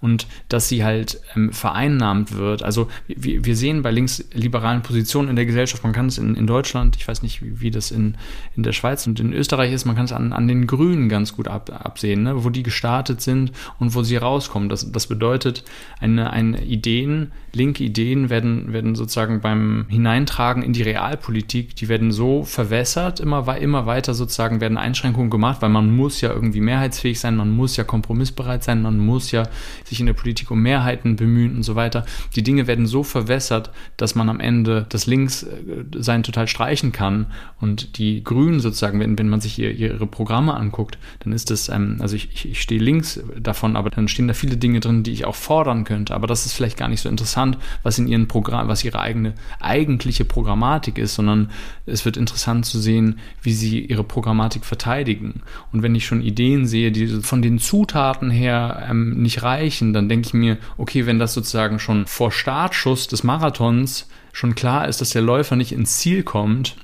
und 0.03 0.27
dass 0.49 0.69
sie 0.69 0.85
halt 0.85 1.21
ähm, 1.35 1.53
vereinnahmt 1.53 2.37
wird. 2.37 2.63
Also 2.63 2.89
wir, 3.07 3.45
wir 3.45 3.57
sehen 3.57 3.83
bei 3.83 3.93
linksliberalen 3.93 4.83
Positionen 4.83 5.29
in 5.29 5.37
der 5.37 5.47
Gesellschaft, 5.47 5.85
man 5.85 5.93
kann 5.93 6.07
es 6.07 6.19
in, 6.19 6.35
in 6.35 6.47
Deutschland, 6.47 6.97
ich 6.97 7.07
weiß 7.07 7.23
nicht, 7.23 7.41
wie, 7.41 7.61
wie 7.61 7.71
das 7.71 7.93
in, 7.93 8.17
in 8.57 8.65
der 8.65 8.73
Schweiz 8.73 9.07
und 9.07 9.21
in 9.21 9.33
Österreich 9.33 9.73
ist, 9.73 9.85
man 9.87 9.95
kann 9.95 10.05
es 10.05 10.13
an, 10.13 10.33
an 10.33 10.49
den 10.49 10.67
Grünen 10.67 11.09
ganz 11.09 11.37
gut 11.37 11.47
ab, 11.47 11.71
absehen, 11.73 12.25
ne? 12.25 12.45
wo 12.45 12.51
die 12.51 12.65
gestartet 12.65 13.21
sind 13.21 13.53
und 13.79 13.95
wo 13.95 14.03
sie 14.03 14.17
rauskommen. 14.17 14.69
Das, 14.69 14.91
das 14.91 15.07
bedeutet, 15.07 15.65
eine, 16.01 16.33
eine 16.33 16.65
Ideen, 16.65 17.31
linke 17.53 17.85
Ideen 17.85 18.29
werden, 18.29 18.73
werden 18.73 18.97
sozusagen 18.97 19.41
beim 19.41 19.87
Hineintragen 19.89 20.65
in 20.65 20.73
die 20.73 20.83
Realpolitik, 20.83 21.77
die 21.77 21.89
werden 21.89 22.11
so 22.11 22.43
verwässert, 22.43 23.21
immer, 23.21 23.57
immer 23.57 23.87
weiter 23.87 24.15
sozusagen 24.15 24.61
werden 24.61 24.79
Einschränkungen 24.79 25.31
gemacht, 25.31 25.63
weil 25.63 25.69
man 25.69 25.95
muss 25.95 26.21
ja 26.21 26.33
irgendwie 26.33 26.61
mehrheitsfähig 26.61 27.21
sein, 27.21 27.37
man 27.37 27.51
muss 27.51 27.77
ja 27.77 27.85
kompromissbereit 27.85 28.65
sein, 28.65 28.83
man 28.83 28.99
muss 28.99 29.31
ja 29.31 29.45
sich 29.93 30.01
in 30.01 30.07
der 30.07 30.15
Politik 30.15 30.51
um 30.51 30.63
Mehrheiten 30.63 31.17
bemühen 31.17 31.57
und 31.57 31.63
so 31.63 31.75
weiter. 31.75 32.07
Die 32.35 32.43
Dinge 32.43 32.67
werden 32.67 32.87
so 32.87 33.03
verwässert, 33.03 33.71
dass 33.99 34.15
man 34.15 34.31
am 34.31 34.41
Ende 34.41 34.87
das 34.89 35.07
Linkssein 35.07 36.21
äh, 36.21 36.23
total 36.23 36.49
streichen 36.49 36.93
kann 36.93 37.27
und 37.61 37.99
die 37.99 38.25
Grünen 38.25 38.61
sozusagen, 38.61 38.99
wenn, 39.01 39.19
wenn 39.19 39.29
man 39.29 39.43
sich 39.43 39.59
ihr, 39.59 39.71
ihre 39.71 40.07
Programme 40.07 40.55
anguckt, 40.55 40.99
dann 41.21 41.35
ist 41.35 41.51
das, 41.51 41.69
ähm, 41.69 41.99
also 42.01 42.17
ich, 42.17 42.47
ich, 42.47 42.63
stehe 42.63 42.81
links 42.81 43.21
davon, 43.39 43.77
aber 43.77 43.91
dann 43.91 44.09
stehen 44.09 44.29
da 44.29 44.35
viele 44.35 44.57
Dinge 44.57 44.81
drin, 44.81 45.03
die 45.03 45.13
ich 45.13 45.27
auch 45.27 45.35
fordern 45.35 45.85
könnte, 45.85 46.15
aber 46.15 46.27
das 46.27 46.47
ist 46.47 46.55
vielleicht 46.55 46.79
gar 46.79 46.89
nicht 46.89 47.03
so 47.03 47.11
interessant, 47.11 47.59
was 47.83 47.99
in 47.99 48.09
ihren 48.09 48.29
Programm, 48.29 48.69
was 48.69 48.85
ihre 48.85 48.99
eigene 48.99 49.35
eigentliche 49.61 50.25
Programmatik 50.25 50.97
ist, 50.97 51.15
sondern 51.15 51.51
es 51.85 52.07
wird 52.07 52.17
interessant 52.17 52.65
zu 52.65 52.81
sehen, 52.81 53.19
wie 53.43 53.53
sie 53.53 53.81
ihre 53.81 54.05
Programmatik 54.05 54.65
verteidigen. 54.65 55.43
Und 55.71 55.83
wenn 55.83 55.95
ich 55.95 56.07
schon 56.07 56.23
Ideen 56.23 56.67
sehe, 56.67 56.93
die 56.93 57.09
von 57.21 57.43
den 57.43 57.59
Zutaten 57.59 58.31
her 58.31 58.87
ähm, 58.89 59.21
nicht 59.23 59.43
reichen, 59.43 59.82
erreichen, 59.83 59.93
dann 59.93 60.09
denke 60.09 60.29
ich 60.29 60.35
mir, 60.35 60.59
okay, 60.79 61.07
wenn 61.07 61.19
das 61.19 61.35
sozusagen 61.35 61.79
schon 61.79 62.07
vor 62.07 62.31
Startschuss 62.31 63.09
des 63.09 63.25
Marathons 63.25 64.09
schon 64.33 64.55
klar 64.55 64.89
ist, 64.89 65.01
dass 65.01 65.11
der 65.11 65.23
Läufer 65.23 65.57
nicht 65.57 65.73
ins 65.73 65.99
Ziel 65.99 66.23
kommt, 66.23 66.77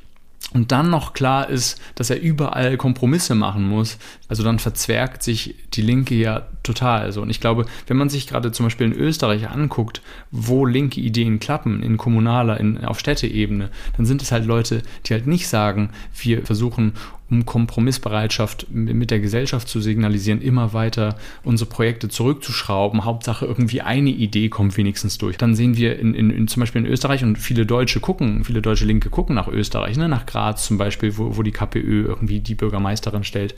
und 0.55 0.73
dann 0.73 0.89
noch 0.89 1.13
klar 1.13 1.51
ist, 1.51 1.79
dass 1.95 2.09
er 2.09 2.23
überall 2.23 2.79
Kompromisse 2.79 3.35
machen 3.35 3.69
muss, 3.69 3.99
also 4.29 4.43
dann 4.43 4.59
verzwergt 4.59 5.23
sich 5.23 5.57
die 5.75 5.83
Linke 5.83 6.15
ja 6.15 6.47
total. 6.63 7.03
Also, 7.03 7.21
und 7.21 7.29
ich 7.29 7.41
glaube, 7.41 7.67
wenn 7.87 7.99
man 7.99 8.09
sich 8.09 8.27
gerade 8.27 8.51
zum 8.51 8.65
Beispiel 8.65 8.87
in 8.87 8.95
Österreich 8.95 9.51
anguckt, 9.51 10.01
wo 10.31 10.65
linke 10.65 11.03
Ideen 11.03 11.39
klappen, 11.39 11.83
in 11.83 11.99
kommunaler, 11.99 12.59
in, 12.59 12.83
auf 12.83 12.99
Städteebene, 12.99 13.69
dann 13.99 14.07
sind 14.07 14.23
es 14.23 14.33
halt 14.33 14.47
Leute, 14.47 14.83
die 15.05 15.13
halt 15.13 15.27
nicht 15.27 15.49
sagen, 15.49 15.91
wir 16.19 16.47
versuchen 16.47 16.95
um 17.31 17.45
Kompromissbereitschaft 17.45 18.67
mit 18.71 19.11
der 19.11 19.21
Gesellschaft 19.21 19.69
zu 19.69 19.81
signalisieren, 19.81 20.41
immer 20.41 20.73
weiter 20.73 21.17
unsere 21.45 21.69
Projekte 21.69 22.09
zurückzuschrauben. 22.09 23.05
Hauptsache 23.05 23.45
irgendwie 23.45 23.83
eine 23.83 24.11
Idee 24.11 24.49
kommt 24.49 24.77
wenigstens 24.77 25.19
durch. 25.19 25.37
Dann 25.37 25.55
sehen 25.55 25.77
wir 25.77 25.99
in, 25.99 26.15
in, 26.15 26.31
in 26.31 26.49
zum 26.49 26.61
Beispiel 26.61 26.85
in 26.85 26.91
Österreich 26.91 27.23
und 27.25 27.37
viele 27.37 27.67
Deutsche 27.67 28.01
gucken, 28.01 28.45
viele 28.45 28.63
deutsche 28.63 28.87
Linke 28.87 29.11
gucken 29.11 29.35
nach 29.35 29.49
Österreich, 29.49 29.97
ne, 29.97 30.09
nach 30.09 30.27
Graz 30.27 30.67
zum 30.67 30.79
Beispiel, 30.79 31.19
wo, 31.19 31.37
wo 31.37 31.43
die 31.43 31.53
KPÖ 31.53 32.07
irgendwie 32.07 32.41
die 32.41 32.55
Bürgermeisterin 32.55 33.25
stellt. 33.25 33.55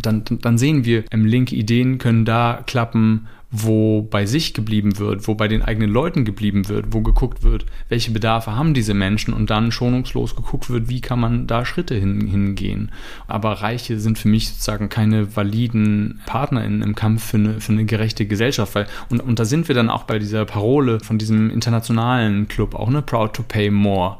Dann, 0.00 0.24
dann 0.24 0.56
sehen 0.56 0.86
wir, 0.86 1.04
ähm, 1.10 1.26
linke 1.26 1.54
Ideen 1.54 1.98
können 1.98 2.24
da 2.24 2.62
klappen, 2.66 3.28
wo 3.52 4.00
bei 4.00 4.24
sich 4.24 4.54
geblieben 4.54 4.98
wird, 4.98 5.28
wo 5.28 5.34
bei 5.34 5.46
den 5.46 5.60
eigenen 5.60 5.90
Leuten 5.90 6.24
geblieben 6.24 6.68
wird, 6.68 6.86
wo 6.88 7.02
geguckt 7.02 7.42
wird, 7.42 7.66
welche 7.90 8.10
Bedarfe 8.10 8.56
haben 8.56 8.72
diese 8.72 8.94
Menschen 8.94 9.34
und 9.34 9.50
dann 9.50 9.70
schonungslos 9.70 10.34
geguckt 10.34 10.70
wird, 10.70 10.88
wie 10.88 11.02
kann 11.02 11.20
man 11.20 11.46
da 11.46 11.66
Schritte 11.66 11.94
hin, 11.94 12.26
hingehen. 12.26 12.90
Aber 13.28 13.52
Reiche 13.52 14.00
sind 14.00 14.18
für 14.18 14.28
mich 14.28 14.48
sozusagen 14.48 14.88
keine 14.88 15.36
validen 15.36 16.22
PartnerInnen 16.24 16.80
im 16.80 16.94
Kampf 16.94 17.24
für 17.24 17.36
eine, 17.36 17.60
für 17.60 17.72
eine 17.72 17.84
gerechte 17.84 18.24
Gesellschaft. 18.24 18.74
Weil, 18.74 18.86
und, 19.10 19.20
und 19.20 19.38
da 19.38 19.44
sind 19.44 19.68
wir 19.68 19.74
dann 19.74 19.90
auch 19.90 20.04
bei 20.04 20.18
dieser 20.18 20.46
Parole 20.46 21.00
von 21.00 21.18
diesem 21.18 21.50
internationalen 21.50 22.48
Club, 22.48 22.74
auch 22.74 22.88
ne, 22.88 23.02
Proud 23.02 23.34
to 23.34 23.42
Pay 23.42 23.70
More 23.70 24.16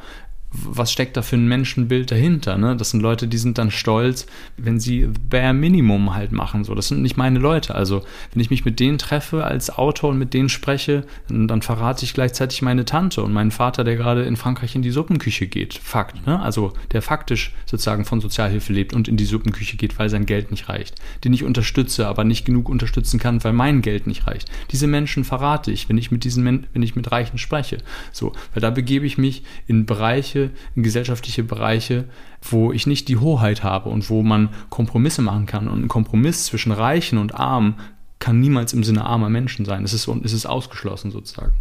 was 0.52 0.92
steckt 0.92 1.16
da 1.16 1.22
für 1.22 1.36
ein 1.36 1.48
Menschenbild 1.48 2.10
dahinter? 2.10 2.58
Ne? 2.58 2.76
Das 2.76 2.90
sind 2.90 3.00
Leute, 3.00 3.26
die 3.26 3.38
sind 3.38 3.58
dann 3.58 3.70
stolz, 3.70 4.26
wenn 4.56 4.78
sie 4.78 5.08
bare 5.30 5.54
Minimum 5.54 6.14
halt 6.14 6.32
machen. 6.32 6.64
So, 6.64 6.74
das 6.74 6.88
sind 6.88 7.02
nicht 7.02 7.16
meine 7.16 7.38
Leute. 7.38 7.74
Also 7.74 8.02
wenn 8.32 8.40
ich 8.40 8.50
mich 8.50 8.64
mit 8.64 8.78
denen 8.78 8.98
treffe 8.98 9.44
als 9.44 9.70
Autor 9.70 10.10
und 10.10 10.18
mit 10.18 10.34
denen 10.34 10.48
spreche, 10.48 11.04
dann, 11.28 11.62
verrate 11.62 12.04
ich 12.04 12.12
gleichzeitig 12.12 12.60
meine 12.60 12.84
Tante 12.84 13.22
und 13.22 13.32
meinen 13.32 13.50
Vater, 13.50 13.84
der 13.84 13.96
gerade 13.96 14.22
in 14.24 14.36
Frankreich 14.36 14.74
in 14.74 14.82
die 14.82 14.90
Suppenküche 14.90 15.46
geht. 15.46 15.74
Fakt. 15.74 16.26
Ne? 16.26 16.40
Also 16.40 16.72
der 16.90 17.02
faktisch 17.02 17.54
sozusagen 17.66 18.04
von 18.04 18.20
Sozialhilfe 18.20 18.72
lebt 18.72 18.94
und 18.94 19.08
in 19.08 19.16
die 19.16 19.24
Suppenküche 19.24 19.76
geht, 19.76 19.98
weil 19.98 20.08
sein 20.08 20.26
Geld 20.26 20.50
nicht 20.50 20.68
reicht. 20.68 20.96
Den 21.24 21.32
ich 21.32 21.44
unterstütze, 21.44 22.06
aber 22.06 22.24
nicht 22.24 22.44
genug 22.44 22.68
unterstützen 22.68 23.20
kann, 23.20 23.42
weil 23.44 23.52
mein 23.52 23.80
Geld 23.80 24.06
nicht 24.06 24.26
reicht. 24.26 24.50
Diese 24.70 24.86
Menschen 24.86 25.24
verrate 25.24 25.70
ich, 25.70 25.88
wenn 25.88 25.98
ich 25.98 26.10
mit 26.10 26.24
diesen, 26.24 26.44
wenn 26.44 26.82
ich 26.82 26.96
mit 26.96 27.10
Reichen 27.12 27.38
spreche. 27.38 27.78
So, 28.10 28.32
weil 28.52 28.60
da 28.60 28.70
begebe 28.70 29.06
ich 29.06 29.18
mich 29.18 29.44
in 29.66 29.86
Bereiche 29.86 30.41
in 30.74 30.82
gesellschaftliche 30.82 31.44
Bereiche, 31.44 32.04
wo 32.42 32.72
ich 32.72 32.86
nicht 32.86 33.08
die 33.08 33.18
Hoheit 33.18 33.62
habe 33.62 33.88
und 33.88 34.08
wo 34.10 34.22
man 34.22 34.50
Kompromisse 34.70 35.22
machen 35.22 35.46
kann. 35.46 35.68
Und 35.68 35.84
ein 35.84 35.88
Kompromiss 35.88 36.46
zwischen 36.46 36.72
Reichen 36.72 37.18
und 37.18 37.34
Armen 37.34 37.76
kann 38.18 38.40
niemals 38.40 38.72
im 38.72 38.84
Sinne 38.84 39.04
armer 39.04 39.28
Menschen 39.28 39.64
sein. 39.64 39.84
Es 39.84 39.92
ist, 39.92 40.08
es 40.08 40.32
ist 40.32 40.46
ausgeschlossen 40.46 41.10
sozusagen. 41.10 41.52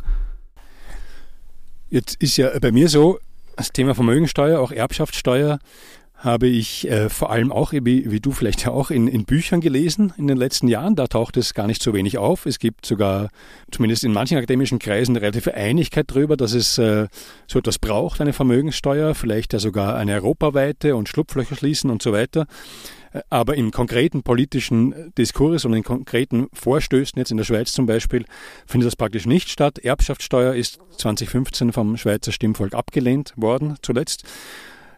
Jetzt 1.89 2.21
ist 2.21 2.37
ja 2.37 2.57
bei 2.59 2.71
mir 2.71 2.87
so, 2.87 3.19
das 3.57 3.71
Thema 3.73 3.95
Vermögensteuer, 3.95 4.59
auch 4.59 4.71
Erbschaftssteuer, 4.71 5.59
habe 6.21 6.47
ich 6.47 6.87
äh, 6.87 7.09
vor 7.09 7.31
allem 7.31 7.51
auch, 7.51 7.73
wie, 7.73 8.11
wie 8.11 8.19
du 8.19 8.31
vielleicht 8.31 8.63
ja 8.63 8.71
auch, 8.71 8.91
in, 8.91 9.07
in 9.07 9.25
Büchern 9.25 9.59
gelesen 9.59 10.13
in 10.17 10.27
den 10.27 10.37
letzten 10.37 10.67
Jahren. 10.67 10.95
Da 10.95 11.07
taucht 11.07 11.35
es 11.35 11.55
gar 11.55 11.65
nicht 11.65 11.81
so 11.81 11.93
wenig 11.93 12.19
auf. 12.19 12.45
Es 12.45 12.59
gibt 12.59 12.85
sogar, 12.85 13.29
zumindest 13.71 14.03
in 14.03 14.13
manchen 14.13 14.37
akademischen 14.37 14.77
Kreisen, 14.77 15.15
relative 15.15 15.55
Einigkeit 15.55 16.11
darüber, 16.11 16.37
dass 16.37 16.53
es 16.53 16.77
äh, 16.77 17.07
so 17.47 17.57
etwas 17.57 17.79
braucht, 17.79 18.21
eine 18.21 18.33
Vermögenssteuer, 18.33 19.15
vielleicht 19.15 19.53
ja 19.53 19.59
sogar 19.59 19.95
eine 19.95 20.13
europaweite 20.13 20.95
und 20.95 21.09
Schlupflöcher 21.09 21.55
schließen 21.55 21.89
und 21.89 22.03
so 22.03 22.13
weiter. 22.13 22.45
Äh, 23.13 23.21
aber 23.31 23.55
im 23.55 23.71
konkreten 23.71 24.21
politischen 24.21 25.11
Diskurs 25.17 25.65
und 25.65 25.73
in 25.73 25.83
konkreten 25.83 26.49
Vorstößen, 26.53 27.17
jetzt 27.17 27.31
in 27.31 27.37
der 27.37 27.45
Schweiz 27.45 27.71
zum 27.71 27.87
Beispiel, 27.87 28.25
findet 28.67 28.85
das 28.85 28.95
praktisch 28.95 29.25
nicht 29.25 29.49
statt. 29.49 29.79
Erbschaftssteuer 29.79 30.53
ist 30.53 30.79
2015 30.97 31.73
vom 31.73 31.97
Schweizer 31.97 32.31
Stimmvolk 32.31 32.75
abgelehnt 32.75 33.33
worden, 33.37 33.77
zuletzt. 33.81 34.23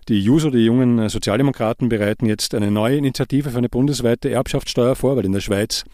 Die 0.09 0.21
JUSO, 0.21 0.49
die 0.49 0.65
jungen 0.65 1.07
Sozialdemokraten, 1.07 1.87
bereiten 1.87 2.25
jetzt 2.25 2.53
eine 2.53 2.71
neue 2.71 2.97
Initiative 2.97 3.51
für 3.51 3.57
eine 3.57 3.69
bundesweite 3.69 4.29
Erbschaftssteuer 4.29 4.95
vor, 4.95 5.15
weil 5.15 5.25
in 5.25 5.31
der 5.31 5.39
Schweiz 5.39 5.85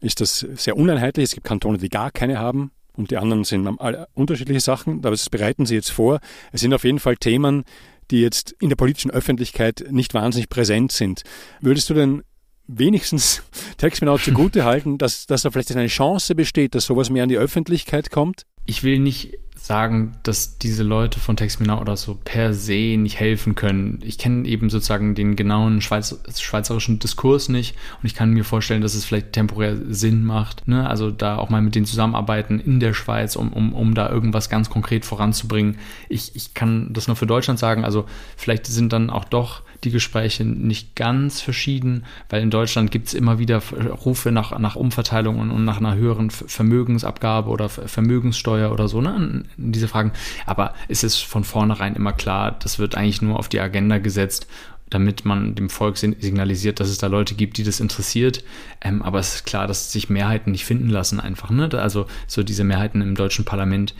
ist 0.00 0.20
das 0.20 0.46
sehr 0.56 0.76
uneinheitlich. 0.76 1.24
Es 1.24 1.34
gibt 1.34 1.46
Kantone, 1.46 1.78
die 1.78 1.88
gar 1.88 2.10
keine 2.10 2.38
haben 2.38 2.70
und 2.96 3.10
die 3.10 3.16
anderen 3.16 3.44
sind 3.44 3.66
alle 3.80 4.08
unterschiedliche 4.14 4.60
Sachen. 4.60 4.98
Aber 4.98 5.10
das 5.10 5.28
bereiten 5.28 5.66
sie 5.66 5.74
jetzt 5.74 5.90
vor. 5.90 6.20
Es 6.52 6.62
sind 6.62 6.72
auf 6.72 6.84
jeden 6.84 6.98
Fall 6.98 7.16
Themen, 7.16 7.64
die 8.10 8.20
jetzt 8.20 8.54
in 8.60 8.70
der 8.70 8.76
politischen 8.76 9.10
Öffentlichkeit 9.10 9.84
nicht 9.90 10.14
wahnsinnig 10.14 10.48
präsent 10.48 10.92
sind. 10.92 11.22
Würdest 11.60 11.90
du 11.90 11.94
denn 11.94 12.22
wenigstens 12.66 13.42
Textmenau 13.76 14.18
zugute 14.18 14.64
halten, 14.64 14.98
dass, 14.98 15.26
dass 15.26 15.42
da 15.42 15.50
vielleicht 15.50 15.72
eine 15.72 15.88
Chance 15.88 16.34
besteht, 16.34 16.74
dass 16.74 16.86
sowas 16.86 17.10
mehr 17.10 17.22
an 17.22 17.28
die 17.28 17.38
Öffentlichkeit 17.38 18.10
kommt? 18.10 18.42
Ich 18.66 18.82
will 18.82 18.98
nicht 18.98 19.38
sagen, 19.60 20.14
dass 20.22 20.58
diese 20.58 20.82
Leute 20.82 21.20
von 21.20 21.36
Textmina 21.36 21.80
oder 21.80 21.96
so 21.96 22.18
per 22.22 22.54
se 22.54 22.96
nicht 22.96 23.18
helfen 23.18 23.54
können. 23.54 24.00
Ich 24.02 24.18
kenne 24.18 24.46
eben 24.48 24.70
sozusagen 24.70 25.14
den 25.14 25.36
genauen 25.36 25.80
Schweiz 25.80 26.18
schweizerischen 26.36 26.98
Diskurs 26.98 27.48
nicht 27.48 27.76
und 28.00 28.06
ich 28.06 28.14
kann 28.14 28.30
mir 28.30 28.44
vorstellen, 28.44 28.82
dass 28.82 28.94
es 28.94 29.04
vielleicht 29.04 29.32
temporär 29.32 29.76
Sinn 29.88 30.24
macht, 30.24 30.66
ne? 30.68 30.88
also 30.88 31.10
da 31.10 31.36
auch 31.36 31.50
mal 31.50 31.60
mit 31.60 31.74
denen 31.74 31.86
zusammenarbeiten 31.86 32.60
in 32.60 32.80
der 32.80 32.94
Schweiz, 32.94 33.36
um, 33.36 33.52
um, 33.52 33.72
um 33.74 33.94
da 33.94 34.08
irgendwas 34.08 34.48
ganz 34.48 34.70
konkret 34.70 35.04
voranzubringen. 35.04 35.78
Ich, 36.08 36.34
ich 36.34 36.54
kann 36.54 36.92
das 36.92 37.06
nur 37.06 37.16
für 37.16 37.26
Deutschland 37.26 37.58
sagen, 37.58 37.84
also 37.84 38.06
vielleicht 38.36 38.66
sind 38.66 38.92
dann 38.92 39.10
auch 39.10 39.24
doch 39.24 39.62
die 39.84 39.90
Gespräche 39.90 40.44
nicht 40.44 40.96
ganz 40.96 41.40
verschieden, 41.40 42.04
weil 42.28 42.42
in 42.42 42.50
Deutschland 42.50 42.90
gibt 42.90 43.08
es 43.08 43.14
immer 43.14 43.38
wieder 43.38 43.62
Rufe 44.04 44.32
nach, 44.32 44.58
nach 44.58 44.76
Umverteilung 44.76 45.38
und, 45.38 45.50
und 45.50 45.64
nach 45.64 45.78
einer 45.78 45.94
höheren 45.94 46.30
Vermögensabgabe 46.30 47.48
oder 47.50 47.68
Vermögenssteuer 47.68 48.72
oder 48.72 48.88
so, 48.88 49.00
ne? 49.00 49.44
Diese 49.56 49.88
Fragen. 49.88 50.12
Aber 50.46 50.74
es 50.88 51.02
ist 51.02 51.18
von 51.18 51.44
vornherein 51.44 51.94
immer 51.94 52.12
klar, 52.12 52.56
das 52.62 52.78
wird 52.78 52.94
eigentlich 52.94 53.22
nur 53.22 53.38
auf 53.38 53.48
die 53.48 53.60
Agenda 53.60 53.98
gesetzt 53.98 54.46
damit 54.90 55.24
man 55.24 55.54
dem 55.54 55.70
Volk 55.70 55.96
signalisiert, 55.98 56.80
dass 56.80 56.88
es 56.88 56.98
da 56.98 57.06
Leute 57.06 57.34
gibt, 57.34 57.58
die 57.58 57.64
das 57.64 57.80
interessiert. 57.80 58.44
Ähm, 58.80 59.02
aber 59.02 59.18
es 59.18 59.36
ist 59.36 59.46
klar, 59.46 59.66
dass 59.66 59.92
sich 59.92 60.08
Mehrheiten 60.08 60.52
nicht 60.52 60.64
finden 60.64 60.88
lassen 60.88 61.20
einfach. 61.20 61.50
Ne? 61.50 61.68
Also 61.72 62.06
so 62.26 62.42
diese 62.42 62.64
Mehrheiten 62.64 63.00
im 63.00 63.14
deutschen 63.14 63.44
Parlament, 63.44 63.94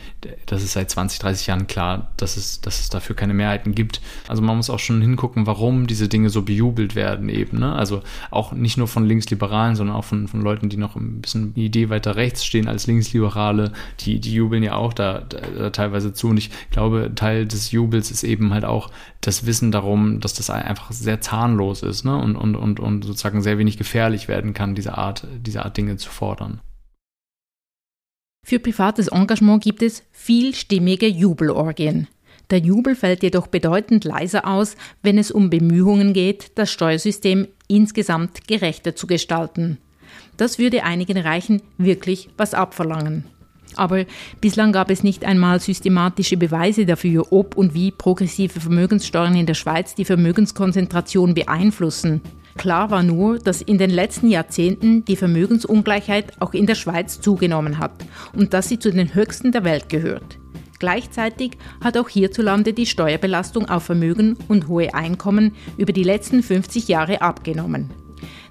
das 0.45 0.63
ist 0.63 0.73
seit 0.73 0.89
20, 0.89 1.19
30 1.19 1.47
Jahren 1.47 1.67
klar, 1.67 2.11
dass 2.17 2.37
es, 2.37 2.61
dass 2.61 2.79
es 2.79 2.89
dafür 2.89 3.15
keine 3.15 3.33
Mehrheiten 3.33 3.75
gibt. 3.75 4.01
Also 4.27 4.41
man 4.41 4.57
muss 4.57 4.69
auch 4.69 4.79
schon 4.79 5.01
hingucken, 5.01 5.45
warum 5.45 5.87
diese 5.87 6.07
Dinge 6.07 6.29
so 6.29 6.41
bejubelt 6.43 6.95
werden 6.95 7.29
eben. 7.29 7.59
Ne? 7.59 7.73
Also 7.73 8.01
auch 8.31 8.51
nicht 8.51 8.77
nur 8.77 8.87
von 8.87 9.05
Linksliberalen, 9.05 9.75
sondern 9.75 9.95
auch 9.95 10.05
von, 10.05 10.27
von 10.27 10.41
Leuten, 10.41 10.69
die 10.69 10.77
noch 10.77 10.95
ein 10.95 11.21
bisschen 11.21 11.53
die 11.53 11.65
Idee 11.65 11.89
weiter 11.89 12.15
rechts 12.15 12.45
stehen 12.45 12.67
als 12.67 12.87
Linksliberale, 12.87 13.73
die, 13.99 14.19
die 14.19 14.33
jubeln 14.33 14.63
ja 14.63 14.75
auch 14.75 14.93
da, 14.93 15.19
da 15.19 15.69
teilweise 15.69 16.13
zu. 16.13 16.29
Und 16.29 16.37
ich 16.37 16.51
glaube, 16.71 17.11
Teil 17.15 17.45
des 17.45 17.71
Jubels 17.71 18.11
ist 18.11 18.23
eben 18.23 18.53
halt 18.53 18.65
auch 18.65 18.89
das 19.21 19.45
Wissen 19.45 19.71
darum, 19.71 20.21
dass 20.21 20.33
das 20.33 20.49
einfach 20.49 20.78
einfach 20.79 20.91
sehr 20.91 21.21
zahnlos 21.21 21.83
ist 21.83 22.05
ne? 22.05 22.17
und, 22.17 22.35
und, 22.35 22.55
und, 22.55 22.79
und 22.79 23.03
sozusagen 23.03 23.41
sehr 23.41 23.57
wenig 23.57 23.77
gefährlich 23.77 24.27
werden 24.27 24.53
kann, 24.53 24.75
diese 24.75 24.97
Art, 24.97 25.27
diese 25.39 25.65
Art 25.65 25.77
Dinge 25.77 25.97
zu 25.97 26.09
fordern. 26.09 26.61
Für 28.45 28.59
privates 28.59 29.09
Engagement 29.09 29.61
gibt 29.63 29.81
es 29.81 30.03
vielstimmige 30.11 31.07
Jubelorgien. 31.07 32.07
Der 32.49 32.59
Jubel 32.59 32.95
fällt 32.95 33.21
jedoch 33.21 33.47
bedeutend 33.47 34.05
leiser 34.05 34.47
aus, 34.47 34.75
wenn 35.03 35.17
es 35.19 35.29
um 35.29 35.49
Bemühungen 35.49 36.13
geht, 36.13 36.57
das 36.57 36.71
Steuersystem 36.71 37.47
insgesamt 37.67 38.47
gerechter 38.47 38.95
zu 38.95 39.05
gestalten. 39.05 39.77
Das 40.37 40.57
würde 40.57 40.83
einigen 40.83 41.17
Reichen 41.17 41.61
wirklich 41.77 42.29
was 42.37 42.53
abverlangen. 42.53 43.25
Aber 43.75 44.05
bislang 44.41 44.71
gab 44.71 44.89
es 44.89 45.03
nicht 45.03 45.23
einmal 45.23 45.59
systematische 45.59 46.37
Beweise 46.37 46.85
dafür, 46.85 47.31
ob 47.31 47.55
und 47.55 47.73
wie 47.73 47.91
progressive 47.91 48.59
Vermögenssteuern 48.59 49.35
in 49.35 49.45
der 49.45 49.53
Schweiz 49.53 49.95
die 49.95 50.05
Vermögenskonzentration 50.05 51.33
beeinflussen. 51.33 52.21
Klar 52.57 52.91
war 52.91 53.03
nur, 53.03 53.39
dass 53.39 53.61
in 53.61 53.77
den 53.77 53.89
letzten 53.89 54.27
Jahrzehnten 54.27 55.05
die 55.05 55.15
Vermögensungleichheit 55.15 56.33
auch 56.41 56.53
in 56.53 56.65
der 56.65 56.75
Schweiz 56.75 57.21
zugenommen 57.21 57.77
hat 57.77 57.93
und 58.35 58.53
dass 58.53 58.67
sie 58.67 58.79
zu 58.79 58.91
den 58.91 59.13
höchsten 59.13 59.51
der 59.51 59.63
Welt 59.63 59.87
gehört. 59.87 60.39
Gleichzeitig 60.79 61.57
hat 61.81 61.97
auch 61.97 62.09
hierzulande 62.09 62.73
die 62.73 62.85
Steuerbelastung 62.85 63.69
auf 63.69 63.83
Vermögen 63.83 64.37
und 64.47 64.67
hohe 64.67 64.93
Einkommen 64.93 65.53
über 65.77 65.93
die 65.93 66.03
letzten 66.03 66.41
50 66.41 66.87
Jahre 66.87 67.21
abgenommen. 67.21 67.89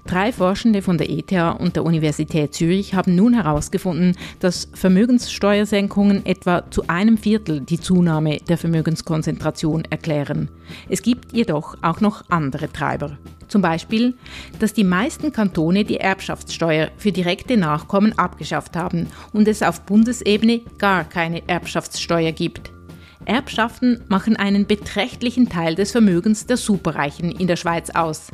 Drei 0.05 0.31
Forschende 0.31 0.81
von 0.81 0.97
der 0.97 1.09
ETH 1.09 1.31
und 1.59 1.75
der 1.75 1.83
Universität 1.83 2.53
Zürich 2.53 2.93
haben 2.93 3.15
nun 3.15 3.33
herausgefunden, 3.33 4.15
dass 4.39 4.69
Vermögenssteuersenkungen 4.73 6.25
etwa 6.25 6.69
zu 6.71 6.87
einem 6.87 7.17
Viertel 7.17 7.61
die 7.61 7.79
Zunahme 7.79 8.37
der 8.37 8.57
Vermögenskonzentration 8.57 9.85
erklären. 9.89 10.49
Es 10.89 11.01
gibt 11.01 11.33
jedoch 11.33 11.77
auch 11.81 12.01
noch 12.01 12.29
andere 12.29 12.71
Treiber. 12.71 13.17
Zum 13.47 13.61
Beispiel, 13.61 14.13
dass 14.59 14.73
die 14.73 14.83
meisten 14.83 15.31
Kantone 15.31 15.83
die 15.83 15.97
Erbschaftssteuer 15.97 16.91
für 16.97 17.11
direkte 17.11 17.57
Nachkommen 17.57 18.17
abgeschafft 18.17 18.75
haben 18.75 19.07
und 19.33 19.47
es 19.47 19.63
auf 19.63 19.81
Bundesebene 19.81 20.61
gar 20.77 21.03
keine 21.03 21.47
Erbschaftssteuer 21.47 22.31
gibt. 22.31 22.71
Erbschaften 23.25 24.03
machen 24.07 24.37
einen 24.37 24.65
beträchtlichen 24.65 25.49
Teil 25.49 25.75
des 25.75 25.91
Vermögens 25.91 26.45
der 26.45 26.57
Superreichen 26.57 27.31
in 27.31 27.47
der 27.47 27.57
Schweiz 27.57 27.89
aus. 27.89 28.31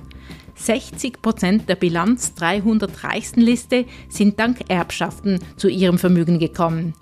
60 0.56 1.22
Prozent 1.22 1.70
der 1.70 1.76
Bilanz 1.76 2.34
300 2.36 3.04
reichsten 3.04 3.42
Liste 3.42 3.86
sind 4.10 4.40
dank 4.40 4.70
Erbschaften 4.70 5.40
zu 5.58 5.68
ihrem 5.68 5.98
Vermögen 5.98 6.40
gekommen. 6.40 6.94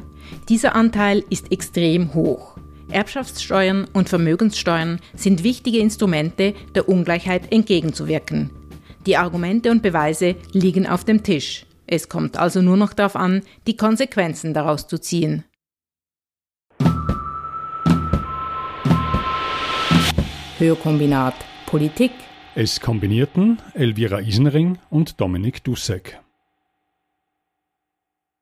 Dieser 0.50 0.76
Anteil 0.76 1.24
ist 1.30 1.52
extrem 1.52 2.13
hoch. 2.13 2.58
Erbschaftssteuern 2.89 3.88
und 3.94 4.10
Vermögenssteuern 4.10 5.00
sind 5.16 5.44
wichtige 5.44 5.80
Instrumente, 5.80 6.54
der 6.76 6.89
Ungleichheit 6.89 7.52
entgegenzuwirken. 7.52 8.52
Die 9.06 9.18
Argumente 9.18 9.72
und 9.72 9.82
Beweise 9.82 10.36
liegen 10.52 10.88
auf 10.88 11.04
dem 11.04 11.24
Tisch. 11.24 11.66
Es 11.88 12.10
kommt 12.10 12.38
also 12.38 12.62
nur 12.62 12.78
noch 12.78 12.94
darauf 12.94 13.16
an, 13.16 13.42
die 13.68 13.78
Konsequenzen 13.78 14.54
daraus 14.54 14.88
zu 14.88 14.98
ziehen. 15.00 15.44
Hörkombinat 20.60 21.36
Politik 21.66 22.12
es 22.56 22.80
kombinierten 22.80 23.60
Elvira 23.74 24.20
Isenring 24.20 24.78
und 24.89 25.20
Dominik 25.20 25.63
Dussek. 25.63 26.23